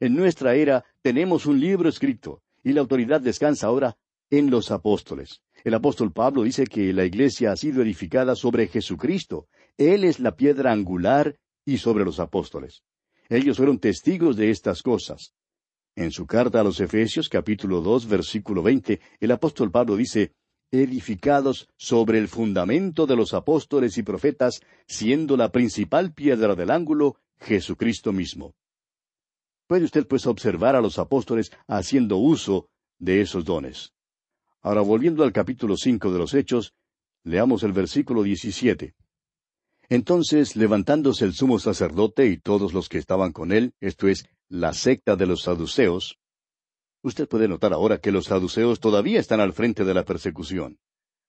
En 0.00 0.14
nuestra 0.14 0.54
era 0.54 0.84
tenemos 1.02 1.46
un 1.46 1.60
libro 1.60 1.88
escrito, 1.88 2.42
y 2.62 2.72
la 2.72 2.80
autoridad 2.80 3.20
descansa 3.20 3.66
ahora 3.66 3.96
en 4.30 4.50
los 4.50 4.70
apóstoles. 4.70 5.42
El 5.64 5.74
apóstol 5.74 6.12
Pablo 6.12 6.42
dice 6.42 6.66
que 6.66 6.92
la 6.92 7.04
iglesia 7.04 7.52
ha 7.52 7.56
sido 7.56 7.82
edificada 7.82 8.34
sobre 8.34 8.68
Jesucristo. 8.68 9.48
Él 9.78 10.04
es 10.04 10.20
la 10.20 10.36
piedra 10.36 10.72
angular 10.72 11.36
y 11.64 11.78
sobre 11.78 12.04
los 12.04 12.20
apóstoles. 12.20 12.82
Ellos 13.28 13.56
fueron 13.56 13.78
testigos 13.78 14.36
de 14.36 14.50
estas 14.50 14.82
cosas. 14.82 15.34
En 15.96 16.12
su 16.12 16.26
carta 16.26 16.60
a 16.60 16.62
los 16.62 16.78
Efesios 16.80 17.30
capítulo 17.30 17.80
dos 17.80 18.06
versículo 18.06 18.62
veinte, 18.62 19.00
el 19.18 19.30
apóstol 19.30 19.70
Pablo 19.70 19.96
dice, 19.96 20.34
edificados 20.70 21.70
sobre 21.78 22.18
el 22.18 22.28
fundamento 22.28 23.06
de 23.06 23.16
los 23.16 23.32
apóstoles 23.32 23.96
y 23.96 24.02
profetas, 24.02 24.60
siendo 24.86 25.38
la 25.38 25.50
principal 25.50 26.12
piedra 26.12 26.54
del 26.54 26.70
ángulo 26.70 27.16
Jesucristo 27.38 28.12
mismo. 28.12 28.54
Puede 29.66 29.84
usted 29.84 30.06
pues 30.06 30.26
observar 30.26 30.76
a 30.76 30.82
los 30.82 30.98
apóstoles 30.98 31.50
haciendo 31.66 32.18
uso 32.18 32.68
de 32.98 33.22
esos 33.22 33.46
dones. 33.46 33.94
Ahora 34.60 34.82
volviendo 34.82 35.24
al 35.24 35.32
capítulo 35.32 35.78
cinco 35.78 36.12
de 36.12 36.18
los 36.18 36.34
Hechos, 36.34 36.74
leamos 37.24 37.62
el 37.62 37.72
versículo 37.72 38.22
diecisiete. 38.22 38.94
Entonces, 39.88 40.56
levantándose 40.56 41.24
el 41.24 41.34
sumo 41.34 41.58
sacerdote 41.58 42.26
y 42.26 42.38
todos 42.38 42.72
los 42.72 42.88
que 42.88 42.98
estaban 42.98 43.32
con 43.32 43.52
él, 43.52 43.74
esto 43.80 44.08
es, 44.08 44.28
la 44.48 44.72
secta 44.72 45.16
de 45.16 45.26
los 45.26 45.42
saduceos, 45.42 46.18
usted 47.02 47.28
puede 47.28 47.46
notar 47.46 47.72
ahora 47.72 47.98
que 47.98 48.10
los 48.10 48.26
saduceos 48.26 48.80
todavía 48.80 49.20
están 49.20 49.40
al 49.40 49.52
frente 49.52 49.84
de 49.84 49.94
la 49.94 50.04
persecución. 50.04 50.78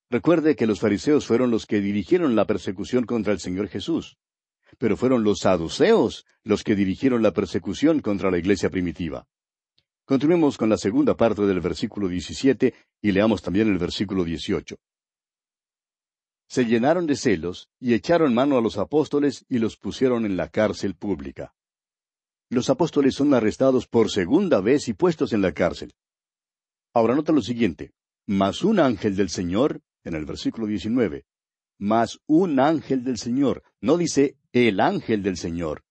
Recuerde 0.10 0.56
que 0.56 0.66
los 0.66 0.80
fariseos 0.80 1.26
fueron 1.26 1.52
los 1.52 1.66
que 1.66 1.82
dirigieron 1.82 2.36
la 2.36 2.46
persecución 2.46 3.06
contra 3.06 3.34
el 3.34 3.40
Señor 3.40 3.68
Jesús, 3.68 4.18
pero 4.80 4.98
fueron 4.98 5.24
los 5.24 5.40
saduceos 5.40 6.26
los 6.44 6.64
que 6.64 6.76
dirigieron 6.76 7.22
la 7.22 7.34
persecución 7.34 8.00
contra 8.00 8.32
la 8.32 8.40
iglesia 8.40 8.70
primitiva. 8.70 9.28
Continuemos 10.06 10.58
con 10.58 10.70
la 10.70 10.78
segunda 10.78 11.16
parte 11.16 11.42
del 11.44 11.60
versículo 11.60 12.08
17 12.08 12.74
y 13.02 13.12
leamos 13.12 13.42
también 13.42 13.68
el 13.68 13.78
versículo 13.78 14.24
18 14.24 14.78
se 16.48 16.66
llenaron 16.66 17.06
de 17.06 17.16
celos 17.16 17.70
y 17.80 17.94
echaron 17.94 18.34
mano 18.34 18.58
a 18.58 18.62
los 18.62 18.78
apóstoles 18.78 19.46
y 19.50 19.60
los 19.60 19.78
pusieron 19.78 20.26
en 20.26 20.38
la 20.38 20.50
cárcel 20.50 20.96
pública. 20.96 21.54
Los 22.50 22.70
apóstoles 22.70 23.16
son 23.16 23.34
arrestados 23.34 23.88
por 23.88 24.10
segunda 24.10 24.62
vez 24.62 24.88
y 24.88 24.94
puestos 24.94 25.34
en 25.34 25.42
la 25.42 25.52
cárcel. 25.52 25.94
Ahora 26.94 27.16
nota 27.16 27.34
lo 27.34 27.42
siguiente. 27.42 27.92
Mas 28.26 28.64
un 28.64 28.80
ángel 28.80 29.16
del 29.16 29.30
Señor, 29.30 29.82
en 30.04 30.16
el 30.16 30.26
versículo 30.26 30.68
19, 30.68 31.26
mas 31.80 32.20
un 32.26 32.60
ángel 32.60 33.04
del 33.04 33.18
Señor, 33.18 33.64
no 33.82 33.98
dice 33.98 34.38
el 34.52 34.80
ángel 34.80 35.24
del 35.24 35.38
Señor. 35.38 35.84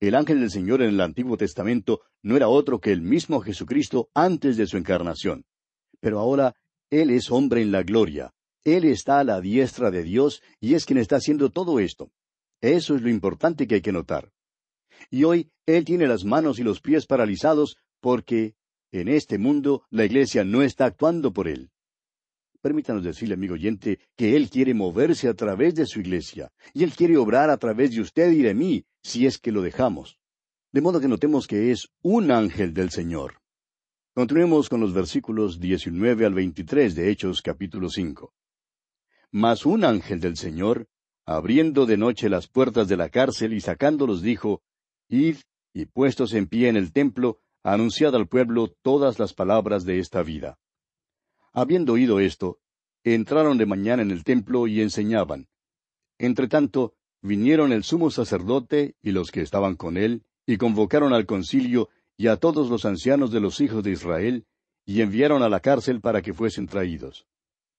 El 0.00 0.14
ángel 0.14 0.40
del 0.40 0.50
Señor 0.50 0.82
en 0.82 0.90
el 0.90 1.00
Antiguo 1.00 1.36
Testamento 1.36 2.00
no 2.22 2.36
era 2.36 2.48
otro 2.48 2.80
que 2.80 2.92
el 2.92 3.02
mismo 3.02 3.40
Jesucristo 3.40 4.10
antes 4.14 4.56
de 4.56 4.66
su 4.66 4.78
encarnación. 4.78 5.44
Pero 6.00 6.18
ahora 6.18 6.54
Él 6.90 7.10
es 7.10 7.30
hombre 7.30 7.60
en 7.60 7.70
la 7.70 7.82
gloria, 7.82 8.32
él 8.64 8.84
está 8.84 9.20
a 9.20 9.24
la 9.24 9.40
diestra 9.40 9.90
de 9.90 10.02
Dios 10.02 10.42
y 10.60 10.74
es 10.74 10.84
quien 10.84 10.98
está 10.98 11.16
haciendo 11.16 11.50
todo 11.50 11.80
esto. 11.80 12.10
Eso 12.60 12.94
es 12.94 13.02
lo 13.02 13.08
importante 13.08 13.66
que 13.66 13.76
hay 13.76 13.80
que 13.80 13.92
notar. 13.92 14.32
Y 15.10 15.24
hoy 15.24 15.50
Él 15.64 15.84
tiene 15.84 16.06
las 16.06 16.24
manos 16.24 16.58
y 16.58 16.62
los 16.62 16.80
pies 16.80 17.06
paralizados 17.06 17.76
porque 18.00 18.54
en 18.92 19.08
este 19.08 19.38
mundo 19.38 19.84
la 19.90 20.04
Iglesia 20.04 20.44
no 20.44 20.62
está 20.62 20.84
actuando 20.84 21.32
por 21.32 21.48
Él. 21.48 21.70
Permítanos 22.60 23.02
decirle, 23.02 23.34
amigo 23.34 23.54
oyente, 23.54 23.98
que 24.16 24.36
Él 24.36 24.50
quiere 24.50 24.74
moverse 24.74 25.28
a 25.28 25.34
través 25.34 25.74
de 25.74 25.86
su 25.86 26.00
Iglesia, 26.00 26.52
y 26.74 26.84
Él 26.84 26.92
quiere 26.92 27.16
obrar 27.16 27.48
a 27.48 27.56
través 27.56 27.92
de 27.92 28.02
usted 28.02 28.30
y 28.32 28.42
de 28.42 28.52
mí, 28.52 28.84
si 29.02 29.24
es 29.24 29.38
que 29.38 29.52
lo 29.52 29.62
dejamos. 29.62 30.18
De 30.70 30.82
modo 30.82 31.00
que 31.00 31.08
notemos 31.08 31.46
que 31.46 31.70
es 31.70 31.88
un 32.02 32.30
ángel 32.30 32.74
del 32.74 32.90
Señor. 32.90 33.40
Continuemos 34.12 34.68
con 34.68 34.80
los 34.80 34.92
versículos 34.92 35.58
19 35.58 36.26
al 36.26 36.34
23 36.34 36.94
de 36.94 37.10
Hechos 37.10 37.40
capítulo 37.40 37.88
5. 37.88 38.34
Mas 39.32 39.64
un 39.64 39.84
ángel 39.84 40.20
del 40.20 40.36
Señor, 40.36 40.88
abriendo 41.24 41.86
de 41.86 41.96
noche 41.96 42.28
las 42.28 42.48
puertas 42.48 42.88
de 42.88 42.96
la 42.96 43.08
cárcel 43.08 43.52
y 43.52 43.60
sacándolos, 43.60 44.22
dijo, 44.22 44.62
Id 45.08 45.36
y 45.72 45.86
puestos 45.86 46.34
en 46.34 46.46
pie 46.46 46.68
en 46.68 46.76
el 46.76 46.92
templo, 46.92 47.40
anunciad 47.62 48.14
al 48.16 48.26
pueblo 48.26 48.68
todas 48.82 49.18
las 49.18 49.32
palabras 49.32 49.84
de 49.84 49.98
esta 50.00 50.22
vida. 50.22 50.58
Habiendo 51.52 51.92
oído 51.92 52.20
esto, 52.20 52.58
entraron 53.04 53.58
de 53.58 53.66
mañana 53.66 54.02
en 54.02 54.10
el 54.10 54.24
templo 54.24 54.66
y 54.66 54.80
enseñaban. 54.80 55.48
Entretanto, 56.18 56.94
vinieron 57.22 57.72
el 57.72 57.84
sumo 57.84 58.10
sacerdote 58.10 58.96
y 59.00 59.12
los 59.12 59.30
que 59.30 59.42
estaban 59.42 59.76
con 59.76 59.96
él, 59.96 60.24
y 60.46 60.56
convocaron 60.56 61.12
al 61.12 61.26
concilio 61.26 61.88
y 62.16 62.26
a 62.26 62.36
todos 62.36 62.68
los 62.68 62.84
ancianos 62.84 63.30
de 63.30 63.40
los 63.40 63.60
hijos 63.60 63.82
de 63.84 63.92
Israel, 63.92 64.46
y 64.84 65.02
enviaron 65.02 65.42
a 65.42 65.48
la 65.48 65.60
cárcel 65.60 66.00
para 66.00 66.20
que 66.20 66.34
fuesen 66.34 66.66
traídos. 66.66 67.26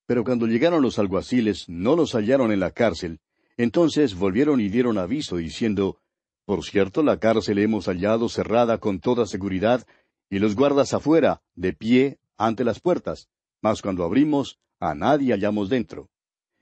Pero 0.06 0.24
cuando 0.24 0.48
llegaron 0.48 0.82
los 0.82 1.00
alguaciles 1.00 1.70
no 1.70 1.96
los 1.96 2.14
hallaron 2.14 2.52
en 2.52 2.60
la 2.60 2.72
cárcel, 2.72 3.20
entonces 3.58 4.16
volvieron 4.16 4.60
y 4.60 4.70
dieron 4.70 4.98
aviso 4.98 5.38
diciendo, 5.38 6.00
Por 6.46 6.64
cierto, 6.64 7.04
la 7.04 7.18
cárcel 7.18 7.60
hemos 7.60 7.86
hallado 7.86 8.30
cerrada 8.30 8.78
con 8.80 9.00
toda 9.00 9.26
seguridad, 9.26 9.86
y 10.30 10.40
los 10.40 10.56
guardas 10.56 10.94
afuera, 10.94 11.42
de 11.56 11.74
pie, 11.74 12.20
ante 12.38 12.64
las 12.64 12.80
puertas, 12.80 13.30
mas 13.62 13.82
cuando 13.82 14.04
abrimos, 14.04 14.60
a 14.80 14.96
nadie 14.96 15.34
hallamos 15.34 15.70
dentro. 15.70 16.10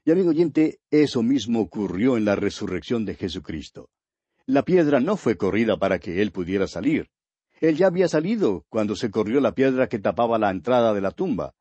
Y 0.04 0.12
amigo 0.12 0.30
oyente, 0.30 0.80
eso 0.92 1.24
mismo 1.24 1.62
ocurrió 1.62 2.18
en 2.18 2.26
la 2.26 2.36
resurrección 2.36 3.06
de 3.06 3.16
Jesucristo. 3.16 3.90
La 4.46 4.64
piedra 4.64 5.00
no 5.00 5.16
fue 5.16 5.38
corrida 5.38 5.78
para 5.78 6.00
que 6.00 6.22
él 6.22 6.32
pudiera 6.32 6.68
salir. 6.68 7.10
Él 7.62 7.78
ya 7.78 7.88
había 7.88 8.08
salido 8.08 8.66
cuando 8.70 8.96
se 8.96 9.12
corrió 9.12 9.40
la 9.40 9.54
piedra 9.54 9.88
que 9.88 10.00
tapaba 10.00 10.40
la 10.40 10.50
entrada 10.50 10.94
de 10.94 11.02
la 11.02 11.12
tumba. 11.12 11.54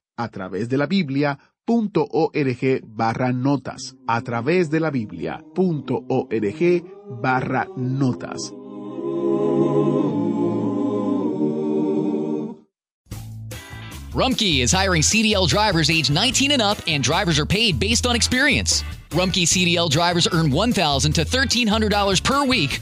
a 0.21 0.29
través 0.29 0.69
de 0.69 0.77
la 0.77 0.85
Biblia.org 0.85 2.81
barra 2.85 3.31
notas. 3.31 3.95
A 4.07 4.21
través 4.21 4.69
de 4.69 4.79
la 4.79 4.89
Biblia.org 4.91 6.83
barra 7.21 7.67
notas. 7.75 8.51
Rumkey 14.13 14.59
is 14.59 14.73
hiring 14.73 15.01
CDL 15.01 15.47
drivers 15.47 15.89
age 15.89 16.09
19 16.09 16.51
and 16.51 16.61
up, 16.61 16.77
and 16.85 17.01
drivers 17.01 17.39
are 17.39 17.45
paid 17.45 17.79
based 17.79 18.05
on 18.05 18.13
experience. 18.13 18.83
Rumkey 19.11 19.43
CDL 19.43 19.89
drivers 19.89 20.27
earn 20.33 20.51
1,000 20.51 21.13
to 21.13 21.23
$1,300 21.23 22.21
per 22.21 22.45
week, 22.45 22.81